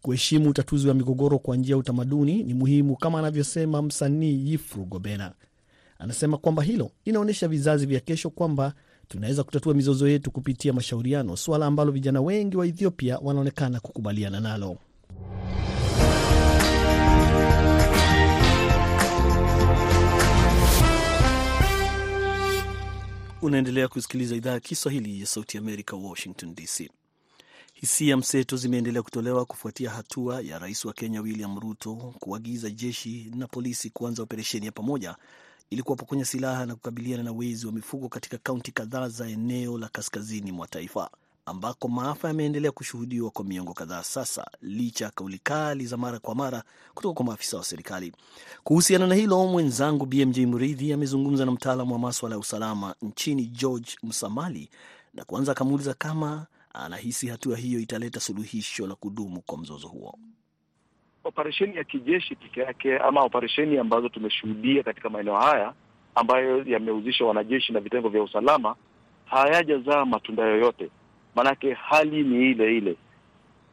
Kuheshimu 0.01 0.49
utatuzi 0.49 0.87
wa 0.87 0.93
migogoro 0.93 1.39
kwa 1.39 1.55
njia 1.57 1.73
ya 1.73 1.77
utamaduni 1.77 2.43
ni 2.43 2.53
muhimu, 2.53 2.95
kama 2.95 3.19
anavyosema 3.19 3.81
msanii 3.81 4.49
Yifru 4.51 4.85
Gobena. 4.85 5.33
Anasema 5.99 6.37
kwamba 6.37 6.63
hilo 6.63 6.91
linaonyesha 7.05 7.47
vizazi 7.47 7.85
vya 7.85 7.99
kesho 7.99 8.29
kwamba 8.29 8.73
tunaweza 9.07 9.43
kutatua 9.43 9.73
mizozo 9.73 10.07
yetu 10.07 10.31
kupitia 10.31 10.73
mashauriano, 10.73 11.37
suala 11.37 11.65
ambalo 11.65 11.91
vijana 11.91 12.21
wengi 12.21 12.57
wa 12.57 12.67
Ethiopia 12.67 13.17
wanaonekana 13.19 13.79
kukubaliana 13.79 14.39
nalo. 14.39 14.77
Unaendelea 23.41 23.87
kusikiliza 23.87 24.35
idhaa 24.35 24.51
ya 24.51 24.59
Kiswahili 24.59 25.19
ya 25.21 25.25
Sauti 25.27 25.57
Amerika, 25.57 25.95
Washington 25.95 26.55
DC. 26.55 26.89
Hisia 27.73 28.17
mseto 28.17 28.57
zimeendelea 28.57 29.01
kutolewa 29.03 29.45
kufuatia 29.45 29.89
hatua 29.89 30.41
ya 30.41 30.59
rais 30.59 30.85
wa 30.85 30.93
Kenya 30.93 31.21
William 31.21 31.59
Ruto 31.59 31.95
kuagiza 32.19 32.69
jeshi 32.69 33.31
na 33.35 33.47
polisi 33.47 33.89
kuanza 33.89 34.23
operesheni 34.23 34.65
ya 34.65 34.71
pamoja 34.71 35.15
ili 35.69 35.83
kuwapokonya 35.83 36.25
silaha 36.25 36.65
na 36.65 36.75
kukabiliana 36.75 37.23
na 37.23 37.31
wezi 37.31 37.65
wa 37.67 37.71
mifugo 37.73 38.09
katika 38.09 38.37
kaunti 38.37 38.71
kadhaa 38.71 39.09
za 39.09 39.27
eneo 39.27 39.77
la 39.77 39.87
kaskazini 39.89 40.51
mwa 40.51 40.67
taifa 40.67 41.09
ambako 41.51 41.87
maafa 41.87 42.27
yameendelea 42.27 42.71
kushuhudiwa 42.71 43.29
kwa 43.31 43.45
miongo 43.45 43.73
kadhaa 43.73 44.03
sasa, 44.03 44.47
licha 44.61 45.05
ya 45.05 45.11
kauli 45.11 45.39
kali 45.39 45.85
za 45.85 45.97
mara 45.97 46.19
kwa 46.19 46.35
mara 46.35 46.63
kutoka 46.93 47.13
kwa 47.13 47.25
maafisa 47.25 47.57
wa 47.57 47.63
serikali. 47.63 48.13
Kuhusiana 48.63 49.07
na 49.07 49.15
hilo, 49.15 49.47
mwenzangu 49.47 50.05
BMJ 50.05 50.39
Mridhi 50.39 50.93
amezungumza 50.93 51.45
na 51.45 51.51
mtaalamu 51.51 51.93
wa 51.93 51.99
maswala 51.99 52.35
ya 52.35 52.39
usalama 52.39 52.95
nchini 53.01 53.45
George 53.45 53.91
Msamali, 54.03 54.69
na 55.13 55.25
kwanza 55.25 55.51
akamuuliza 55.51 55.93
kama 55.93 56.45
anahisi 56.73 57.27
hatua 57.27 57.57
hiyo 57.57 57.79
italeta 57.79 58.19
suluhisho 58.19 58.87
la 58.87 58.95
kudumu 58.95 59.41
kwa 59.41 59.57
mzozo 59.57 59.87
huo. 59.87 60.19
Operesheni 61.23 61.75
ya 61.75 61.83
kijeshi 61.83 62.35
peke 62.35 62.59
yake 62.61 62.97
ama 62.97 63.21
operesheni 63.21 63.77
ambazo 63.77 64.09
tumeshuhudia 64.09 64.83
katika 64.83 65.09
maeneo 65.09 65.35
haya 65.35 65.73
ambayo 66.15 66.63
yamehusisha 66.63 67.25
wanajeshi 67.25 67.73
na 67.73 67.79
vitengo 67.79 68.09
vya 68.09 68.23
usalama 68.23 68.75
hayajazaa 69.25 70.05
matunda 70.05 70.43
yoyote. 70.43 70.89
Maanake 71.35 71.73
hali 71.73 72.23
ni 72.23 72.51
ile 72.51 72.77
ile, 72.77 72.95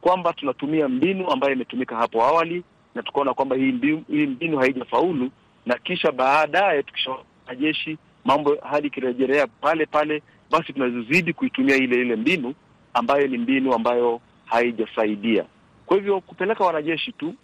kwamba 0.01 0.33
tunatumia 0.33 0.89
mbinu 0.89 1.31
ambayo 1.31 1.53
imetumika 1.53 1.97
hapo 1.97 2.23
awali 2.25 2.63
na 2.95 3.03
tukaona 3.03 3.35
kwamba 3.35 3.57
hii 3.57 3.73
mbinu, 3.73 4.05
mbinu 4.09 4.59
haijafaulu, 4.59 5.31
na 5.67 5.75
kisha 5.79 6.13
baadaye 6.13 6.83
tukishaona 6.83 7.23
wanajeshi 7.47 7.99
mambo 8.25 8.57
hali 8.71 8.87
ikirejelea 8.87 9.47
pale 9.47 9.87
pale, 9.87 10.23
basi 10.51 10.73
tunazidi 10.73 11.33
kuitumia 11.33 11.77
ile 11.77 11.97
ile 12.01 12.17
mbinu 12.17 12.55
ambayo 12.95 13.27
ni 13.27 13.39
mbinu 13.39 13.75
ambayo 13.75 14.21
haijasaidia. 14.45 15.45
Kwa 15.87 15.97
hivyo 15.97 16.21
kupeleka 16.21 16.65
wanajeshi 16.65 17.13
tu 17.13 17.35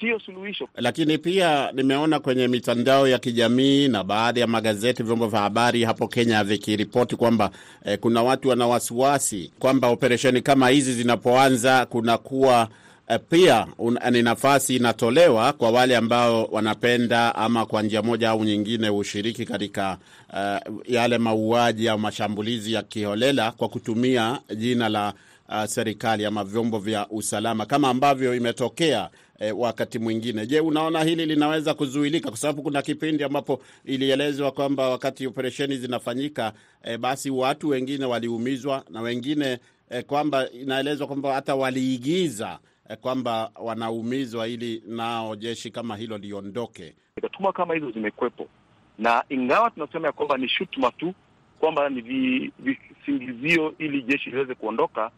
sio 0.00 0.18
suluhisho. 0.20 0.68
Lakini 0.76 1.18
pia 1.18 1.72
nimeona 1.72 2.20
kwenye 2.20 2.48
mitandao 2.48 3.08
ya 3.08 3.18
kijamii 3.18 3.88
na 3.88 4.04
baadhi 4.04 4.40
ya 4.40 4.46
magazeti, 4.46 5.02
vyombo 5.02 5.26
vya 5.26 5.40
habari 5.40 5.84
hapo 5.84 6.08
Kenya 6.08 6.44
vikiripoti 6.44 7.16
kwamba 7.16 7.50
eh, 7.84 7.98
kuna 7.98 8.22
watu 8.22 8.48
wana 8.48 8.66
wasiwasi 8.66 9.52
kwamba 9.58 9.88
operesheni 9.88 10.42
kama 10.42 10.68
hizi 10.68 10.92
zinapoanza 10.92 11.86
kunakuwa 11.86 12.68
eh, 13.08 13.20
pia 13.30 13.66
ni 14.10 14.22
nafasi 14.22 14.76
inatolewa 14.76 15.52
kwa 15.52 15.70
wale 15.70 15.96
ambao 15.96 16.44
wanapenda 16.44 17.34
ama 17.34 17.66
kwa 17.66 17.82
njia 17.82 18.02
moja 18.02 18.30
au 18.30 18.44
nyingine 18.44 18.90
ushiriki 18.90 19.44
katika 19.44 19.98
uh, 20.32 20.74
yale 20.88 21.18
mauaji 21.18 21.88
au 21.88 21.98
mashambulizi 21.98 22.72
ya 22.72 22.82
kiholela 22.82 23.52
kwa 23.52 23.68
kutumia 23.68 24.40
jina 24.56 24.88
la 24.88 25.12
uh, 25.48 25.64
serikali 25.64 26.24
ama 26.26 26.44
vyombo 26.44 26.78
vya 26.78 27.06
usalama 27.10 27.66
kama 27.66 27.88
ambavyo 27.88 28.34
imetokea 28.34 29.08
eh, 29.38 29.58
wakati 29.58 29.98
mwingine. 29.98 30.46
Je, 30.46 30.60
unaona 30.60 31.02
hili 31.04 31.26
linaweza 31.26 31.74
kuzuilika? 31.74 32.28
Kwa 32.28 32.38
sababu 32.38 32.62
kuna 32.62 32.82
kipindi 32.82 33.24
ambapo 33.24 33.62
ilielezwa 33.84 34.50
kwamba 34.52 34.88
wakati 34.88 35.26
operesheni 35.26 35.76
zinafanyika 35.76 36.52
eh, 36.82 36.98
basi 36.98 37.30
watu 37.30 37.68
wengine 37.68 38.04
waliumizwa 38.04 38.84
na 38.90 39.00
wengine 39.00 39.58
eh, 39.90 40.04
kwamba 40.04 40.50
inaelezwa 40.50 41.06
kwamba 41.06 41.34
hata 41.34 41.54
waliigiza 41.54 42.58
eh, 42.90 42.96
kwamba 42.98 43.50
wanaumizwa 43.56 44.48
ili 44.48 44.82
nao 44.86 45.36
jeshi 45.36 45.70
kama 45.70 45.96
hilo 45.96 46.18
liondoke. 46.18 46.94
Tuma 47.32 47.52
kama 47.52 47.74
hizo 47.74 47.90
zimekwepo, 47.90 48.48
na 48.98 49.24
ingawa 49.28 49.70
tunasema 49.70 50.06
ya 50.06 50.12
kwamba 50.12 50.36
ni 50.36 50.48
shutuma 50.48 50.90
tu 50.90 51.14
kwamba 51.60 51.88
ni 51.88 52.00
visingizio 52.58 53.74
ili 53.78 54.02
jeshi 54.02 54.30
liweze 54.30 54.54
kuondoka, 54.54 55.10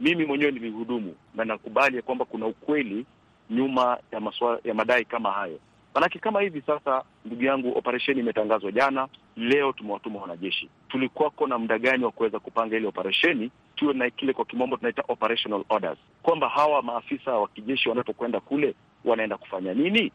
mimi 0.00 0.24
mwenyewe 0.26 0.50
nilihudumu 0.50 1.14
na 1.34 1.44
nakubali 1.44 1.96
ya 1.96 2.02
kwamba 2.02 2.24
kuna 2.24 2.46
ukweli 2.46 3.06
nyuma 3.50 3.98
ya 4.12 4.20
maswala, 4.20 4.58
ya 4.64 4.74
madai 4.74 5.04
kama 5.04 5.32
hayo, 5.32 5.58
Maanake 5.94 6.18
kama 6.18 6.40
hivi 6.40 6.62
sasa, 6.66 7.04
ndugu 7.24 7.44
yangu, 7.44 7.78
operesheni 7.78 8.20
imetangazwa 8.20 8.72
jana, 8.72 9.08
leo 9.36 9.72
tumewatuma 9.72 10.20
wanajeshi. 10.20 10.68
Tulikuwako 10.88 11.46
na 11.46 11.58
muda 11.58 11.78
gani 11.78 12.04
wa 12.04 12.10
kuweza 12.10 12.38
kupanga 12.38 12.76
ile 12.76 12.86
operesheni, 12.88 13.50
tuwe 13.76 13.94
na 13.94 14.10
kile 14.10 14.32
kwa 14.32 14.44
kimombo 14.44 14.76
tunaita 14.76 15.04
operational 15.08 15.64
orders, 15.68 15.98
kwamba 16.22 16.48
hawa 16.48 16.82
maafisa 16.82 17.32
wa 17.38 17.48
kijeshi 17.48 17.88
wanapokwenda 17.88 18.40
kule 18.40 18.74
wanaenda 19.04 19.36
kufanya 19.36 19.74
nini? 19.74 20.12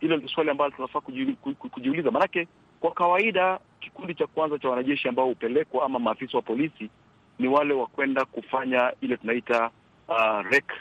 Hilo 0.00 0.16
ni 0.16 0.28
swali 0.28 0.50
ambalo 0.50 0.70
tunafaa 0.70 0.98
kujiu- 1.00 1.36
ku- 1.36 1.54
ku- 1.54 1.68
kujiuliza, 1.70 2.10
maanake 2.10 2.48
kwa 2.80 2.90
kawaida 2.90 3.58
kikundi 3.80 4.14
cha 4.14 4.26
kwanza 4.26 4.58
cha 4.58 4.68
wanajeshi 4.68 5.08
ambao 5.08 5.26
hupelekwa 5.26 5.84
ama 5.86 5.98
maafisa 5.98 6.36
wa 6.36 6.42
polisi 6.42 6.90
ni 7.38 7.48
wale 7.48 7.74
wa 7.74 7.86
kwenda 7.86 8.24
kufanya 8.24 8.92
ile 9.00 9.16
tunaita 9.16 9.70
uh, 10.08 10.40
rek, 10.50 10.72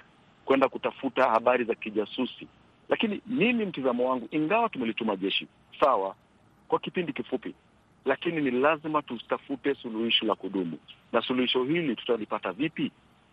kwenda 0.46 0.70
kutafuta 0.70 1.30
habari 1.30 1.64
za 1.64 1.76
kijasusi. 1.76 2.48
Lakini 2.90 3.22
mimi 3.28 3.66
mtizamo 3.66 4.10
wangu, 4.10 4.28
ingawa 4.32 4.70
tumelituma 4.70 5.16
jeshi 5.16 5.48
sawa, 5.80 6.16
kwa 6.68 6.80
kipindi 6.80 7.14
kifupi, 7.14 7.54
lakini 8.06 8.42
ni 8.42 8.52
lazima 8.52 9.02
tutafute 9.02 9.76
suluhisho 9.76 10.26
la 10.26 10.36
kudumu, 10.36 10.78
na 11.12 11.22
suluhisho 11.22 11.64
hili 11.64 11.96
tutalipata 11.96 12.52
vipi? 12.52 12.92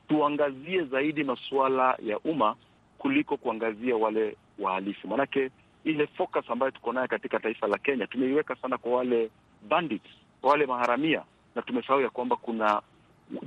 Tuangazie 0.09 0.85
zaidi 0.85 1.25
masuala 1.25 1.99
ya 2.07 2.19
umma 2.19 2.57
kuliko 2.99 3.37
kuangazia 3.37 3.97
wale 3.97 4.37
wahalifu, 4.59 5.09
maanake 5.09 5.51
ile 5.85 6.07
focus 6.07 6.51
ambayo 6.51 6.71
tuko 6.73 6.93
nayo 6.93 7.09
katika 7.09 7.41
taifa 7.41 7.67
la 7.67 7.79
Kenya 7.79 8.07
tumeiweka 8.07 8.57
sana 8.57 8.79
kwa 8.79 8.93
wale 8.93 9.31
bandits, 9.69 10.09
wale 10.43 10.67
maharamia, 10.67 11.23
na 11.55 11.63
tumesahau 11.63 12.01
ya 12.01 12.11
kwamba 12.11 12.37
kuna 12.37 12.83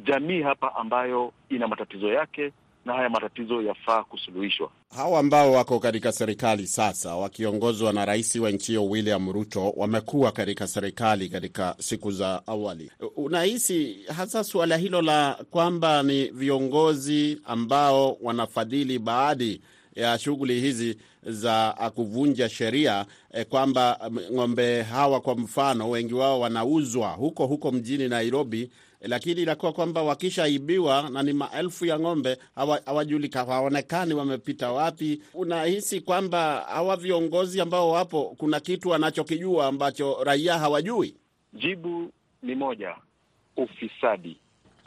jamii 0.04 0.41
hapa 0.41 0.76
ambayo 0.76 1.34
ina 1.49 1.67
matatizo 1.67 2.08
yake 2.13 2.52
na 2.86 2.93
haya 2.93 3.10
matatizo 3.10 3.62
yafaa 3.62 4.04
kusuluhishwa. 4.04 4.69
Hawa 4.96 5.19
ambao 5.19 5.52
wako 5.52 5.80
katika 5.80 6.12
serikali 6.12 6.67
sasa 6.67 7.15
wakiongozwa 7.15 7.93
na 7.93 8.06
rais 8.06 8.36
wa 8.36 8.52
nchi 8.52 8.67
hiyo 8.72 8.86
William 8.86 9.32
Ruto 9.32 9.69
wamekuwa 9.78 10.32
katika 10.32 10.67
serikali 10.67 11.30
katika 11.30 11.76
siku 11.80 12.12
za 12.12 12.41
awali. 12.48 12.91
Unahisi 13.15 13.98
hasa 14.17 14.43
suala 14.43 14.78
hilo 14.78 15.02
la 15.02 15.38
kwamba 15.52 16.04
ni 16.04 16.26
viongozi 16.28 17.41
ambao 17.46 18.17
wanafadhili 18.22 19.00
baadhi 19.00 19.62
ya 19.96 20.19
shughuli 20.19 20.60
hizi 20.60 20.98
za 21.24 21.76
kuvunja 21.96 22.50
sheria 22.50 23.06
eh, 23.34 23.46
kwamba 23.46 24.00
ng'ombe 24.34 24.82
hawa 24.82 25.22
kwa 25.22 25.36
mfano 25.36 25.89
wengi 25.89 26.13
wao 26.13 26.39
wanauzwa 26.39 27.10
huko 27.10 27.46
huko 27.48 27.72
mjini 27.72 28.08
Nairobi 28.10 28.69
lakini 29.04 29.42
inakuwa 29.42 29.74
kwamba 29.74 30.04
wakishaibiwa 30.04 31.10
na 31.10 31.24
ni 31.24 31.34
maelfu 31.34 31.86
ya 31.86 32.00
ng'ombe 32.00 32.38
hawajulika, 32.86 33.39
hawaonekani 33.46 34.13
wamepita 34.13 34.72
wapi. 34.72 35.22
Unahisi 35.34 36.02
kwamba 36.02 36.66
hawa 36.70 36.96
viongozi 36.98 37.62
ambao 37.62 37.92
wapo 37.92 38.36
kuna 38.38 38.60
kitu 38.60 38.89
wanachokijua 38.89 39.68
ambacho 39.68 40.24
raia 40.24 40.58
hawajui? 40.60 41.16
Jibu 41.54 42.12
ni 42.44 42.56
moja, 42.56 42.96
ufisadi. 43.58 44.38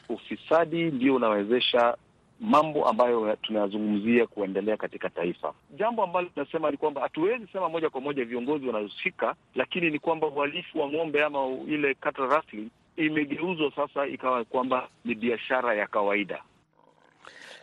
Ufisadi 0.08 0.82
ndio 0.84 1.14
unawezesha 1.14 1.96
mambo 2.40 2.88
ambayo 2.88 3.36
tunayazungumzia 3.42 4.26
kuendelea 4.26 4.76
katika 4.76 5.10
taifa. 5.10 5.54
Jambo 5.78 6.04
ambalo 6.04 6.28
tunasema 6.28 6.70
ni 6.70 6.76
kwamba 6.76 7.00
hatuwezi 7.00 7.46
sema 7.52 7.68
moja 7.68 7.90
kwa 7.90 8.00
moja 8.00 8.24
viongozi 8.24 8.66
wanahusika, 8.66 9.34
lakini 9.54 9.90
ni 9.90 9.98
kwamba 9.98 10.26
uhalifu 10.26 10.80
wa 10.80 10.88
ng'ombe 10.88 11.24
ama 11.24 11.46
ile 11.68 11.94
cattle 11.94 12.26
rustling 12.26 12.68
imegeuzwa 12.96 13.72
sasa 13.76 14.06
ikawa 14.06 14.44
kwamba 14.44 14.88
ni 15.04 15.14
biashara 15.14 15.74
ya 15.74 15.86
kawaida. 15.86 16.42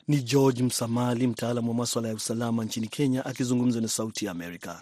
Ni 0.07 0.17
George 0.17 0.63
Msamali, 0.63 1.27
mtaalamu 1.27 1.69
wa 1.71 1.75
maswala 1.77 2.07
ya 2.07 2.13
usalama 2.15 2.65
nchini 2.65 2.87
Kenya, 2.87 3.25
akizungumza 3.25 3.81
na 3.81 3.87
Sauti 3.87 4.25
ya 4.25 4.31
Amerika. 4.31 4.81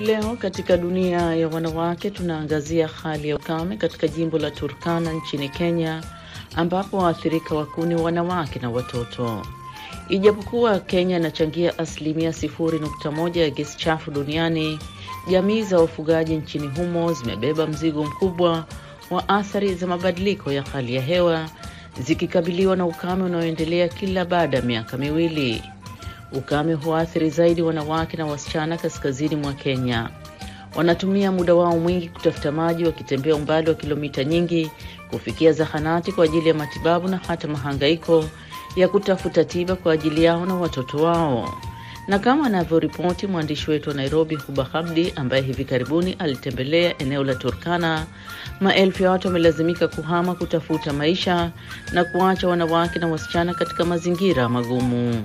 Leo 0.00 0.36
katika 0.36 0.76
dunia 0.76 1.34
ya 1.34 1.48
wanawake 1.48 2.10
tunaangazia 2.10 2.88
hali 2.88 3.28
ya 3.28 3.36
ukame 3.36 3.76
katika 3.76 4.08
jimbo 4.08 4.38
la 4.38 4.50
Turkana 4.50 5.12
nchini 5.12 5.48
Kenya 5.48 6.02
ambapo 6.56 6.96
waathirika 6.96 7.54
wakuu 7.54 7.86
ni 7.86 7.94
wanawake 7.94 8.58
na 8.58 8.70
watoto. 8.70 9.42
Ijapokuwa 10.08 10.80
Kenya 10.80 11.16
inachangia 11.16 11.78
asilimia 11.78 12.30
0.1 12.30 13.38
ya 13.38 13.50
gesi 13.50 13.78
chafu 13.78 14.10
duniani, 14.10 14.78
jamii 15.30 15.62
za 15.62 15.78
wafugaji 15.78 16.36
nchini 16.36 16.66
humo 16.66 17.12
zimebeba 17.12 17.66
mzigo 17.66 18.04
mkubwa 18.04 18.64
wa 19.10 19.28
athari 19.28 19.74
za 19.74 19.86
mabadiliko 19.86 20.52
ya 20.52 20.62
hali 20.62 20.94
ya 20.94 21.02
hewa, 21.02 21.48
zikikabiliwa 22.00 22.76
na 22.76 22.86
ukame 22.86 23.24
unaoendelea 23.24 23.88
kila 23.88 24.24
baada 24.24 24.56
ya 24.56 24.62
miaka 24.62 24.96
miwili. 24.96 25.62
Ukame 26.32 26.74
huathiri 26.74 27.30
zaidi 27.30 27.62
wanawake 27.62 28.16
na 28.16 28.26
wasichana 28.26 28.76
kaskazini 28.76 29.36
mwa 29.36 29.52
Kenya. 29.52 30.10
Wanatumia 30.78 31.32
muda 31.32 31.54
wao 31.54 31.78
mwingi 31.78 32.08
kutafuta 32.08 32.52
maji, 32.52 32.84
wakitembea 32.84 33.36
umbali 33.36 33.68
wa 33.68 33.74
kilomita 33.74 34.24
nyingi 34.24 34.70
kufikia 35.10 35.52
zahanati 35.52 36.12
kwa 36.12 36.24
ajili 36.24 36.48
ya 36.48 36.54
matibabu 36.54 37.08
na 37.08 37.16
hata 37.28 37.48
mahangaiko 37.48 38.24
ya 38.76 38.88
kutafuta 38.88 39.44
tiba 39.44 39.76
kwa 39.76 39.92
ajili 39.92 40.24
yao 40.24 40.46
na 40.46 40.54
watoto 40.54 40.96
wao. 40.98 41.54
Na 42.08 42.18
kama 42.18 42.46
anavyoripoti 42.46 43.26
mwandishi 43.26 43.70
wetu 43.70 43.88
wa 43.90 43.96
Nairobi, 43.96 44.36
Huba 44.36 44.64
Habdi, 44.64 45.12
ambaye 45.16 45.42
hivi 45.42 45.64
karibuni 45.64 46.12
alitembelea 46.12 46.98
eneo 46.98 47.24
la 47.24 47.34
Turkana, 47.34 48.06
maelfu 48.60 49.02
ya 49.02 49.10
watu 49.10 49.28
wamelazimika 49.28 49.88
kuhama 49.88 50.34
kutafuta 50.34 50.92
maisha 50.92 51.50
na 51.92 52.04
kuacha 52.04 52.48
wanawake 52.48 52.98
na 52.98 53.06
wasichana 53.08 53.54
katika 53.54 53.84
mazingira 53.84 54.48
magumu. 54.48 55.24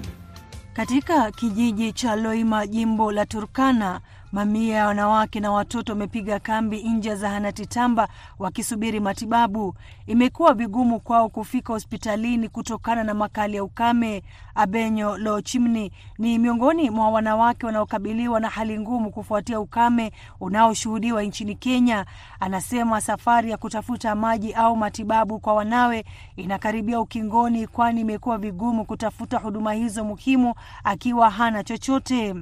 Katika 0.73 1.31
kijiji 1.31 1.93
cha 1.93 2.15
Loima, 2.15 2.67
jimbo 2.67 3.11
la 3.11 3.25
Turkana, 3.25 4.01
mamia 4.33 4.75
ya 4.77 4.87
wanawake 4.87 5.39
na 5.39 5.51
watoto 5.51 5.91
wamepiga 5.91 6.39
kambi 6.39 6.83
nje 6.83 7.09
ya 7.09 7.15
zahanati 7.15 7.65
Tamba 7.65 8.07
wakisubiri 8.39 8.99
matibabu. 8.99 9.75
Imekuwa 10.07 10.53
vigumu 10.53 10.99
kwao 10.99 11.29
kufika 11.29 11.73
hospitalini 11.73 12.49
kutokana 12.49 13.03
na 13.03 13.13
makali 13.13 13.55
ya 13.55 13.63
ukame. 13.63 14.23
Abenyo 14.55 15.17
Lochimni 15.17 15.91
ni 16.17 16.39
miongoni 16.39 16.89
mwa 16.89 17.09
wanawake 17.09 17.65
wanaokabiliwa 17.65 18.39
na 18.39 18.49
hali 18.49 18.79
ngumu 18.79 19.11
kufuatia 19.11 19.59
ukame 19.59 20.11
unaoshuhudiwa 20.39 21.23
nchini 21.23 21.55
Kenya. 21.55 22.05
Anasema 22.39 23.01
safari 23.01 23.51
ya 23.51 23.57
kutafuta 23.57 24.15
maji 24.15 24.53
au 24.53 24.75
matibabu 24.77 25.39
kwa 25.39 25.53
wanawe 25.53 26.05
inakaribia 26.35 26.99
ukingoni, 26.99 27.67
kwani 27.67 28.01
imekuwa 28.01 28.37
vigumu 28.37 28.85
kutafuta 28.85 29.37
huduma 29.37 29.73
hizo 29.73 30.03
muhimu 30.03 30.53
akiwa 30.83 31.29
hana 31.29 31.63
chochote. 31.63 32.35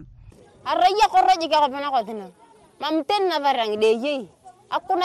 Arrayya 0.65 1.07
qorraji 1.09 1.49
ka 1.49 1.59
qopana 1.61 1.91
qotina 1.91 2.27
mamten 2.79 3.29
deyei 3.79 4.29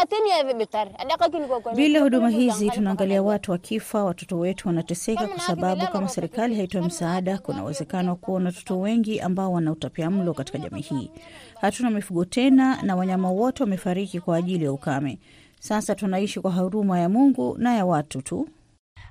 teni 0.09 0.55
betar. 0.55 0.89
Adaka 0.99 1.29
Bila 1.75 2.01
huduma 2.01 2.29
hizi 2.31 2.71
tunaangalia 2.71 3.23
watu 3.23 3.51
wakifa, 3.53 4.05
watoto 4.05 4.39
wetu 4.39 4.69
wanateseka, 4.69 5.27
kwa 5.27 5.41
sababu 5.41 5.87
kama 5.87 6.09
serikali 6.09 6.55
haitoe 6.57 6.81
msaada, 6.81 7.39
kuna 7.39 7.63
uwezekano 7.63 8.11
wa 8.11 8.17
kuwa 8.17 8.41
na 8.41 8.47
watoto 8.47 8.81
wengi 8.81 9.21
ambao 9.21 9.53
wana 9.53 9.73
utapia 9.73 10.11
mlo 10.11 10.35
katika 10.35 10.59
jamii 10.59 10.81
hii. 10.81 11.11
Hatuna 11.61 11.91
mifugo 11.91 12.25
tena 12.25 12.83
na 12.83 12.97
wanyama 12.97 13.31
wote 13.31 13.63
wamefariki 13.63 14.21
kwa 14.21 14.37
ajili 14.37 14.65
ya 14.65 14.73
ukame. 14.73 15.19
Sasa 15.61 15.95
tunaishi 15.95 16.41
kwa 16.41 16.51
huruma 16.53 16.99
ya 17.01 17.09
Mungu 17.09 17.55
na 17.59 17.75
ya 17.77 17.87
watu 17.87 18.23
tu. 18.23 18.49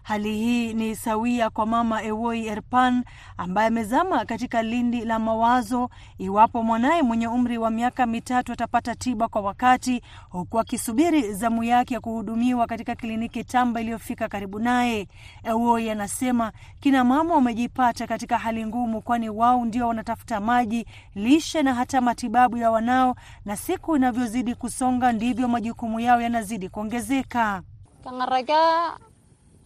Hali 0.05 0.37
hii 0.37 0.73
ni 0.73 0.95
sawia 0.95 1.49
kwa 1.49 1.65
mama 1.65 2.03
Ewoi 2.03 2.47
Erpan 2.47 3.03
ambaye 3.37 3.67
amezama 3.67 4.25
katika 4.25 4.61
lindi 4.63 5.05
la 5.05 5.19
mawazo 5.19 5.89
iwapo 6.17 6.63
mwanaye 6.63 7.01
mwenye 7.01 7.27
umri 7.27 7.57
wa 7.57 7.69
miaka 7.69 8.05
mitatu 8.05 8.51
atapata 8.53 8.95
tiba 8.95 9.27
kwa 9.27 9.41
wakati, 9.41 10.01
huku 10.29 10.59
akisubiri 10.59 11.33
zamu 11.33 11.63
yake 11.63 11.93
ya 11.93 11.99
kuhudumiwa 11.99 12.67
katika 12.67 12.95
kliniki 12.95 13.43
Tamba 13.43 13.81
iliyofika 13.81 14.27
karibu 14.27 14.59
naye. 14.59 15.07
Ewoi 15.43 15.89
anasema 15.89 16.51
kina 16.79 17.03
mama 17.03 17.35
wamejipata 17.35 18.07
katika 18.07 18.37
hali 18.37 18.65
ngumu, 18.65 19.01
kwani 19.01 19.29
wao 19.29 19.65
ndio 19.65 19.87
wanatafuta 19.87 20.39
maji, 20.39 20.85
lishe 21.15 21.63
na 21.63 21.73
hata 21.73 22.01
matibabu 22.01 22.57
ya 22.57 22.71
wanao, 22.71 23.15
na 23.45 23.55
siku 23.57 23.95
inavyozidi 23.95 24.55
kusonga 24.55 25.11
ndivyo 25.11 25.47
majukumu 25.47 25.99
yao 25.99 26.21
yanazidi 26.21 26.69
kuongezeka. 26.69 27.61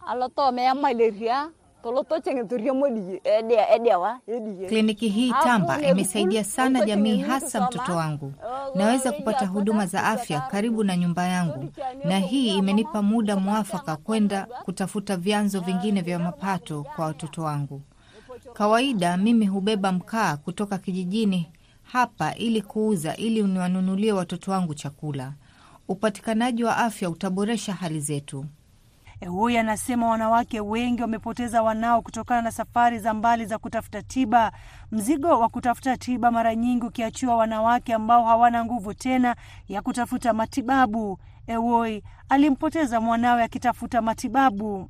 Kangaraka 0.00 0.06
aloto 0.06 0.52
meya 0.52 0.74
malaria 0.74 1.50
edie 4.28 4.68
Kliniki 4.68 5.08
hii 5.08 5.32
Tamba 5.42 5.82
imesaidia 5.82 6.44
sana 6.44 6.84
jamii, 6.84 7.18
hasa 7.18 7.60
mtoto 7.66 7.92
wangu. 7.96 8.32
Naweza 8.74 9.12
kupata 9.12 9.46
huduma 9.46 9.86
za 9.86 10.04
afya 10.04 10.40
karibu 10.40 10.84
na 10.84 10.96
nyumba 10.96 11.26
yangu, 11.26 11.72
na 12.04 12.18
hii 12.18 12.56
imenipa 12.58 13.02
muda 13.02 13.36
mwafaka 13.36 13.96
kwenda 13.96 14.46
kutafuta 14.64 15.16
vyanzo 15.16 15.60
vingine 15.60 16.00
vya 16.02 16.18
mapato 16.18 16.84
kwa 16.96 17.04
watoto 17.04 17.42
wangu. 17.42 17.82
Kawaida 18.52 19.16
mimi 19.16 19.46
hubeba 19.46 19.92
mkaa 19.92 20.36
kutoka 20.36 20.78
kijijini 20.78 21.52
hapa 21.82 22.34
ili 22.34 22.62
kuuza, 22.62 23.16
ili 23.16 23.42
niwanunulie 23.42 24.12
watoto 24.12 24.50
wangu 24.50 24.74
chakula. 24.74 25.32
upatikanaji 25.88 26.64
wa 26.64 26.76
afya 26.76 27.10
utaboresha 27.10 27.72
hali 27.72 28.00
zetu. 28.00 28.44
Huyu 29.28 29.58
anasema 29.58 30.08
wanawake 30.08 30.60
wengi 30.60 31.02
wamepoteza 31.02 31.62
wanao 31.62 32.02
kutokana 32.02 32.42
na 32.42 32.50
safari 32.50 32.98
za 32.98 33.14
mbali 33.14 33.46
za 33.46 33.58
kutafuta 33.58 34.02
tiba. 34.02 34.52
Mzigo 34.92 35.28
wa 35.40 35.48
kutafuta 35.48 35.96
tiba 35.96 36.30
mara 36.30 36.54
nyingi 36.54 36.86
ukiachiwa 36.86 37.36
wanawake 37.36 37.94
ambao 37.94 38.24
hawana 38.24 38.64
nguvu 38.64 38.94
tena 38.94 39.36
ya 39.68 39.82
kutafuta 39.82 40.32
matibabu. 40.32 41.18
Ewoi 41.46 42.02
alimpoteza 42.28 43.00
mwanawe 43.00 43.42
akitafuta 43.42 44.02
matibabu. 44.02 44.88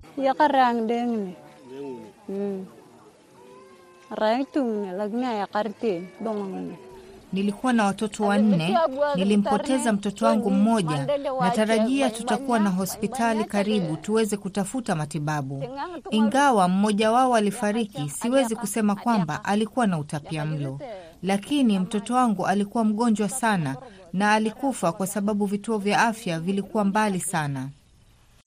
Nilikuwa 7.32 7.72
na 7.72 7.84
watoto 7.84 8.24
wanne, 8.24 8.76
nilimpoteza 9.16 9.92
mtoto 9.92 10.26
wangu 10.26 10.50
mmoja. 10.50 11.06
Natarajia 11.40 12.10
tutakuwa 12.10 12.58
na 12.58 12.70
hospitali 12.70 13.44
karibu 13.44 13.96
tuweze 13.96 14.36
kutafuta 14.36 14.94
matibabu. 14.94 15.64
Ingawa 16.10 16.68
mmoja 16.68 17.12
wao 17.12 17.34
alifariki, 17.34 18.08
siwezi 18.10 18.56
kusema 18.56 18.94
kwamba 18.94 19.44
alikuwa 19.44 19.86
na 19.86 19.98
utapia 19.98 20.44
mlo, 20.46 20.80
lakini 21.22 21.78
mtoto 21.78 22.14
wangu 22.14 22.46
alikuwa 22.46 22.84
mgonjwa 22.84 23.28
sana 23.28 23.76
na 24.12 24.32
alikufa 24.32 24.92
kwa 24.92 25.06
sababu 25.06 25.46
vituo 25.46 25.78
vya 25.78 26.00
afya 26.02 26.40
vilikuwa 26.40 26.84
mbali 26.84 27.20
sana. 27.20 27.68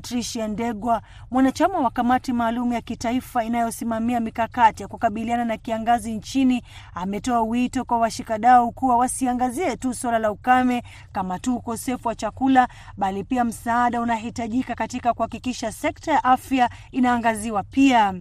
Tricia 0.08 0.48
Ndegwa, 0.48 1.02
mwanachama 1.32 1.80
wa 1.80 1.92
kamati 1.92 2.34
maalum 2.34 2.74
ya 2.74 2.82
kitaifa 2.82 3.44
inayosimamia 3.44 4.20
mikakati 4.20 4.82
ya 4.84 4.88
kukabiliana 4.88 5.46
na 5.46 5.58
kiangazi 5.58 6.13
nchini, 6.13 6.63
ametoa 6.96 7.42
wito 7.42 7.86
kwa 7.86 7.98
washikadau 7.98 8.72
kuwa 8.72 8.98
wasiangazie 8.98 9.78
tu 9.78 9.94
suala 9.94 10.20
la 10.20 10.32
ukame 10.32 10.84
kama 11.12 11.39
tu 11.39 11.56
ukosefu 11.56 12.08
wa 12.08 12.16
chakula, 12.16 12.68
bali 12.98 13.24
pia 13.24 13.44
msaada 13.44 14.02
unahitajika 14.02 14.76
katika 14.76 15.13
kuhakikisha 15.13 15.72
sekta 15.72 16.12
ya 16.12 16.24
afya 16.24 16.70
inaangaziwa 16.92 17.63
pia. 17.63 18.13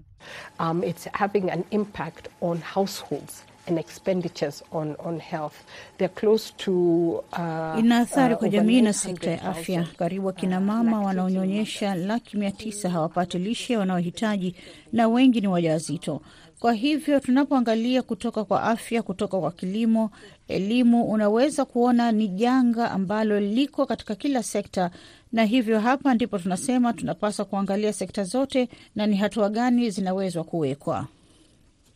Um, 0.60 0.84
it's 0.84 1.08
having 1.12 1.50
an 1.50 1.64
impact 1.70 2.28
on 2.40 2.60
households 2.74 3.44
and 3.66 3.78
expenditures 3.78 4.62
on, 4.72 4.96
on 5.04 5.20
health. 5.20 5.54
They're 5.98 6.14
close 6.14 6.52
to, 6.64 7.24
uh, 7.32 7.78
ina 7.78 7.98
athari 7.98 8.34
uh, 8.34 8.38
kwa 8.38 8.48
jamii 8.48 8.82
na 8.82 8.92
sekta 8.92 9.30
ya 9.30 9.42
afya. 9.44 9.86
Karibu 9.98 10.28
akina 10.28 10.60
mama 10.60 11.00
wanaonyonyesha 11.00 11.94
laki 11.94 12.36
mia 12.36 12.50
tisa 12.50 12.90
hawapati 12.90 13.38
lishe 13.38 13.76
wanaohitaji 13.76 14.54
na 14.92 15.08
wengi 15.08 15.40
ni 15.40 15.48
wajawazito. 15.48 16.20
Kwa 16.60 16.72
hivyo 16.72 17.20
tunapoangalia 17.20 18.02
kutoka 18.02 18.44
kwa 18.44 18.62
afya, 18.62 19.02
kutoka 19.02 19.40
kwa 19.40 19.52
kilimo, 19.52 20.10
elimu, 20.48 21.04
unaweza 21.04 21.64
kuona 21.64 22.12
ni 22.12 22.28
janga 22.28 22.90
ambalo 22.90 23.40
liko 23.40 23.86
katika 23.86 24.14
kila 24.14 24.42
sekta, 24.42 24.90
na 25.32 25.44
hivyo 25.44 25.80
hapa 25.80 26.14
ndipo 26.14 26.38
tunasema 26.38 26.92
tunapaswa 26.92 27.44
kuangalia 27.44 27.92
sekta 27.92 28.24
zote 28.24 28.68
na 28.96 29.06
ni 29.06 29.16
hatua 29.16 29.48
gani 29.48 29.90
zinawezwa 29.90 30.44
kuwekwa. 30.44 31.06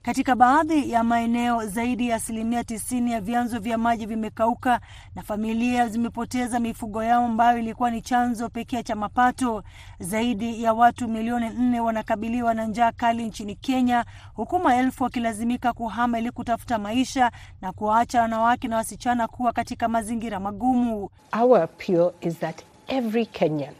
Katika 0.06 0.36
baadhi 0.36 0.90
ya 0.90 1.04
maeneo 1.04 1.66
zaidi 1.66 2.08
ya 2.08 2.16
asilimia 2.16 2.64
tisini 2.64 3.12
ya 3.12 3.20
vyanzo 3.20 3.58
vya 3.58 3.78
maji 3.78 4.06
vimekauka 4.06 4.80
na 5.14 5.22
familia 5.22 5.88
zimepoteza 5.88 6.60
mifugo 6.60 7.02
yao 7.04 7.24
ambayo 7.24 7.58
ilikuwa 7.58 7.90
ni 7.90 8.02
chanzo 8.02 8.48
pekee 8.48 8.82
cha 8.82 8.96
mapato. 8.96 9.62
Zaidi 10.00 10.62
ya 10.62 10.72
watu 10.72 11.08
milioni 11.08 11.50
nne 11.50 11.80
wanakabiliwa 11.80 12.54
na 12.54 12.64
njaa 12.66 12.92
kali 12.92 13.24
nchini 13.26 13.54
Kenya, 13.54 14.04
huku 14.34 14.58
maelfu 14.58 15.04
wakilazimika 15.04 15.72
kuhama 15.72 16.18
ili 16.18 16.30
kutafuta 16.30 16.78
maisha 16.78 17.30
na 17.60 17.72
kuwaacha 17.72 18.22
wanawake 18.22 18.68
na 18.68 18.76
wasichana 18.76 19.28
kuwa 19.28 19.52
katika 19.52 19.88
mazingira 19.88 20.40
magumu. 20.40 21.10
Our 21.40 21.62
appeal 21.62 22.12
is 22.20 22.38
that 22.38 22.62
every 22.88 23.26
Kenyan 23.26 23.74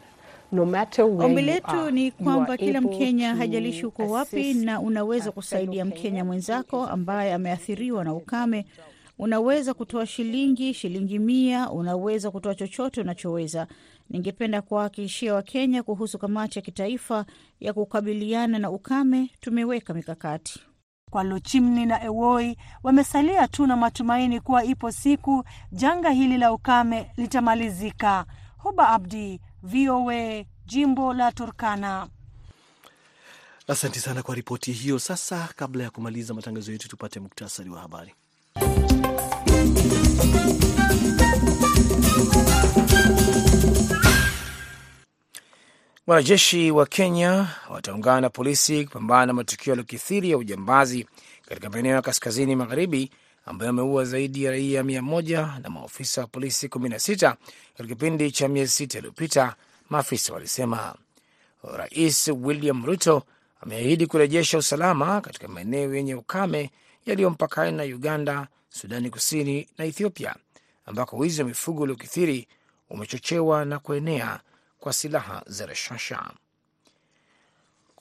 No 0.53 0.63
Ombi 1.25 1.43
letu 1.43 1.91
ni 1.91 2.11
kwamba 2.11 2.57
kila 2.57 2.81
Mkenya, 2.81 3.35
hajalishi 3.37 3.87
uko 3.87 4.03
wapi, 4.11 4.55
na 4.55 4.81
unaweza 4.81 5.33
kusaidia 5.33 5.85
Mkenya 5.85 6.25
mwenzako 6.25 6.87
ambaye 6.87 7.35
ameathiriwa 7.35 8.05
na 8.05 8.15
ukame. 8.15 8.67
Unaweza 9.19 9.75
kutoa 9.75 10.07
shilingi 10.07 10.75
shilingi 10.75 11.19
mia, 11.19 11.71
unaweza 11.71 12.31
kutoa 12.31 12.55
chochote 12.55 13.01
unachoweza. 13.01 13.67
Ningependa 14.11 14.63
kuwahakikishia 14.63 15.35
Wakenya 15.35 15.83
kuhusu 15.83 16.19
kamati 16.19 16.59
ya 16.59 16.63
kitaifa 16.63 17.25
ya 17.61 17.73
kukabiliana 17.73 18.59
na 18.59 18.71
ukame. 18.71 19.31
Tumeweka 19.41 19.95
mikakati 19.95 20.61
kwa 21.11 21.23
Lochimni 21.25 21.87
na 21.87 22.05
Ewoi 22.05 22.57
wamesalia 22.83 23.49
tu 23.49 23.67
na 23.67 23.77
matumaini 23.77 24.41
kuwa 24.41 24.65
ipo 24.65 24.91
siku 24.93 25.45
janga 25.73 26.11
hili 26.11 26.39
la 26.39 26.53
ukame 26.53 27.11
litamalizika. 27.17 28.25
Huba 28.59 28.89
Abdi, 28.89 29.41
VOA, 29.67 30.45
jimbo 30.67 31.13
la 31.15 31.33
Turkana. 31.33 32.09
Asante 33.69 34.01
sana 34.01 34.23
kwa 34.23 34.35
ripoti 34.35 34.73
hiyo. 34.73 34.99
Sasa, 34.99 35.49
kabla 35.57 35.85
ya 35.85 35.91
kumaliza 35.91 36.35
matangazo 36.35 36.73
yetu, 36.73 36.89
tupate 36.89 37.21
muktasari 37.21 37.71
wa 37.71 37.81
habari. 37.81 38.15
Wanajeshi 46.07 46.71
wa 46.71 46.87
Kenya 46.87 47.49
wataungana 47.71 48.21
na 48.21 48.31
polisi 48.31 48.85
kupambana 48.85 49.27
na 49.27 49.33
matukio 49.33 49.71
yaliyokithiri 49.71 50.31
ya 50.31 50.39
ujambazi 50.39 51.07
katika 51.49 51.71
maeneo 51.71 51.95
ya 51.95 52.03
kaskazini 52.03 52.57
magharibi 52.57 53.11
ambayo 53.47 53.71
ameua 53.71 54.05
zaidi 54.05 54.45
ya 54.45 54.51
raia 54.51 54.83
mia 54.85 55.03
moja 55.03 55.59
na 55.63 55.71
maofisa 55.71 56.21
wa 56.21 56.27
polisi 56.27 56.67
16 56.69 57.35
katika 57.77 57.95
kipindi 57.95 58.31
cha 58.31 58.49
miezi 58.49 58.73
sita 58.73 58.99
iliyopita, 58.99 59.55
maafisa 59.91 60.33
walisema. 60.33 60.95
Rais 61.77 62.29
William 62.29 62.87
Ruto 62.87 63.23
ameahidi 63.61 64.07
kurejesha 64.07 64.59
usalama 64.59 65.21
katika 65.21 65.49
maeneo 65.49 65.95
yenye 65.95 66.15
ukame 66.15 66.71
yaliyo 67.07 67.31
mpakani 67.31 67.77
na 67.77 67.83
Uganda, 67.83 68.49
Sudani 68.69 69.11
Kusini 69.11 69.69
na 69.79 69.85
Ethiopia, 69.85 70.35
ambako 70.87 71.17
wizi 71.17 71.43
wa 71.43 71.49
mifugo 71.49 71.83
uliokithiri 71.83 72.49
umechochewa 72.91 73.65
na 73.65 73.79
kuenea 73.79 74.41
kwa 74.81 74.93
silaha 74.93 75.43
za 75.47 75.67
rashasha. 75.67 76.31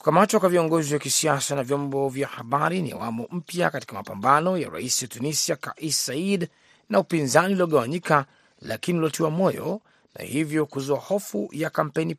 Kukamatwa 0.06 0.40
kwa 0.40 0.50
viongozi 0.50 0.94
wa 0.94 1.00
kisiasa 1.00 1.56
na 1.56 1.64
vyombo 1.64 2.10
vya 2.10 2.28
habari 2.28 2.82
ni 2.82 2.92
awamu 2.92 3.28
mpya 3.32 3.70
katika 3.70 3.94
mapambano 3.94 4.58
ya 4.58 4.70
rais 4.70 5.02
wa 5.02 5.08
Tunisia 5.08 5.56
Kais 5.56 6.06
Saied 6.06 6.50
na 6.90 7.00
upinzani 7.00 7.54
uliogawanyika, 7.54 8.26
lakini 8.62 8.98
uliotiwa 8.98 9.30
moyo 9.30 9.82
na 10.16 10.26
hivyo 10.26 10.66
kuzua 10.66 11.00
hofu 11.00 11.50
ya 11.52 11.70
kampeni 11.70 12.16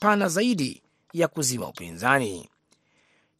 pana 0.00 0.28
zaidi 0.28 0.82
ya 1.12 1.28
kuzima 1.28 1.68
upinzani. 1.68 2.48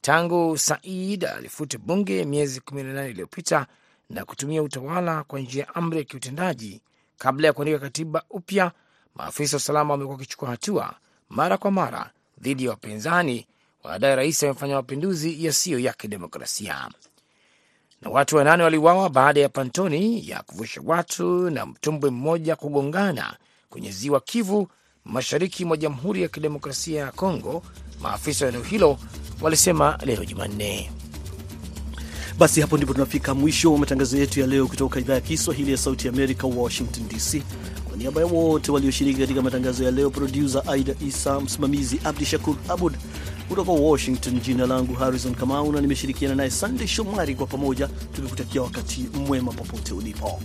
Tangu 0.01 0.59
Said 0.59 1.25
alifute 1.25 1.79
bunge 1.79 2.25
miezi 2.25 2.61
18 2.61 3.11
iliyopita 3.11 3.67
na 4.11 4.25
kutumia 4.25 4.63
utawala 4.63 5.25
kwa 5.25 5.41
njia 5.41 5.65
ya 5.65 5.75
amri 5.75 5.99
ya 5.99 6.05
kiutendaji 6.05 6.83
kabla 7.19 7.47
ya 7.47 7.53
kuandika 7.53 7.79
katiba 7.79 8.23
upya, 8.31 8.73
maafisa 9.15 9.57
wa 9.57 9.59
usalama 9.59 9.91
wamekuwa 9.95 10.17
wakichukua 10.17 10.49
hatua 10.51 10.95
mara 11.29 11.57
kwa 11.59 11.71
mara 11.71 12.11
dhidi 12.41 12.65
ya 12.65 12.71
wapinzani 12.71 13.47
wanadai 13.87 14.17
rais 14.17 14.43
amefanya 14.43 14.75
mapinduzi 14.75 15.45
yasiyo 15.45 15.79
ya 15.79 15.93
kidemokrasia. 15.93 16.89
Na 18.03 18.11
watu 18.11 18.37
wanane 18.37 18.63
waliuawa 18.63 19.11
baada 19.11 19.41
ya 19.41 19.49
pantoni 19.49 20.29
ya 20.29 20.43
kuvusha 20.43 20.81
watu 20.85 21.51
na 21.51 21.67
mtumbwi 21.67 22.11
mmoja 22.11 22.57
kugongana 22.57 23.37
kwenye 23.69 23.91
ziwa 23.93 24.21
Kivu, 24.21 24.69
mashariki 25.05 25.65
mwa 25.65 25.77
Jamhuri 25.77 26.23
ya 26.23 26.29
Kidemokrasia 26.29 27.01
ya 27.01 27.13
Kongo, 27.13 27.63
maafisa 28.01 28.45
wa 28.45 28.49
eneo 28.51 28.63
hilo 28.63 28.99
walisema 29.41 29.99
leo 30.05 30.25
Jumanne. 30.25 30.91
Basi 32.39 32.61
hapo 32.61 32.77
ndipo 32.77 32.93
tunafika 32.95 33.35
mwisho 33.35 33.73
wa 33.73 33.79
matangazo 33.79 34.19
yetu 34.19 34.41
ya 34.41 34.47
leo 34.47 34.67
kutoka 34.67 35.01
idhaa 35.01 35.15
ya 35.15 35.21
Kiswahili 35.21 35.71
ya 35.73 35.77
Sauti 35.79 36.09
Amerika, 36.09 36.47
Washington 36.47 37.09
DC. 37.09 37.43
Kwa 37.89 37.97
niaba 37.97 38.21
ya 38.21 38.27
wote 38.27 38.73
walioshiriki 38.73 39.21
katika 39.21 39.43
matangazo 39.43 39.85
ya 39.85 39.91
leo, 39.91 40.11
produsa 40.11 40.67
Aida 40.67 40.95
Isa, 41.09 41.41
msimamizi 41.41 42.01
Abdi 42.05 42.25
Shakur 42.27 42.57
Abud 42.69 42.95
kutoka 43.49 43.73
Washington. 43.73 44.41
Jina 44.41 44.67
langu 44.67 44.95
Harrison 44.95 45.35
Kamau 45.35 45.73
na 45.73 45.81
nimeshirikiana 45.81 46.35
naye 46.35 46.51
Sandey 46.51 46.87
Shomari, 46.87 47.35
kwa 47.35 47.47
pamoja 47.47 47.89
tukikutakia 48.17 48.63
wakati 48.63 49.07
mwema 49.27 49.53
popote 49.53 49.95
ulipo. 49.95 50.41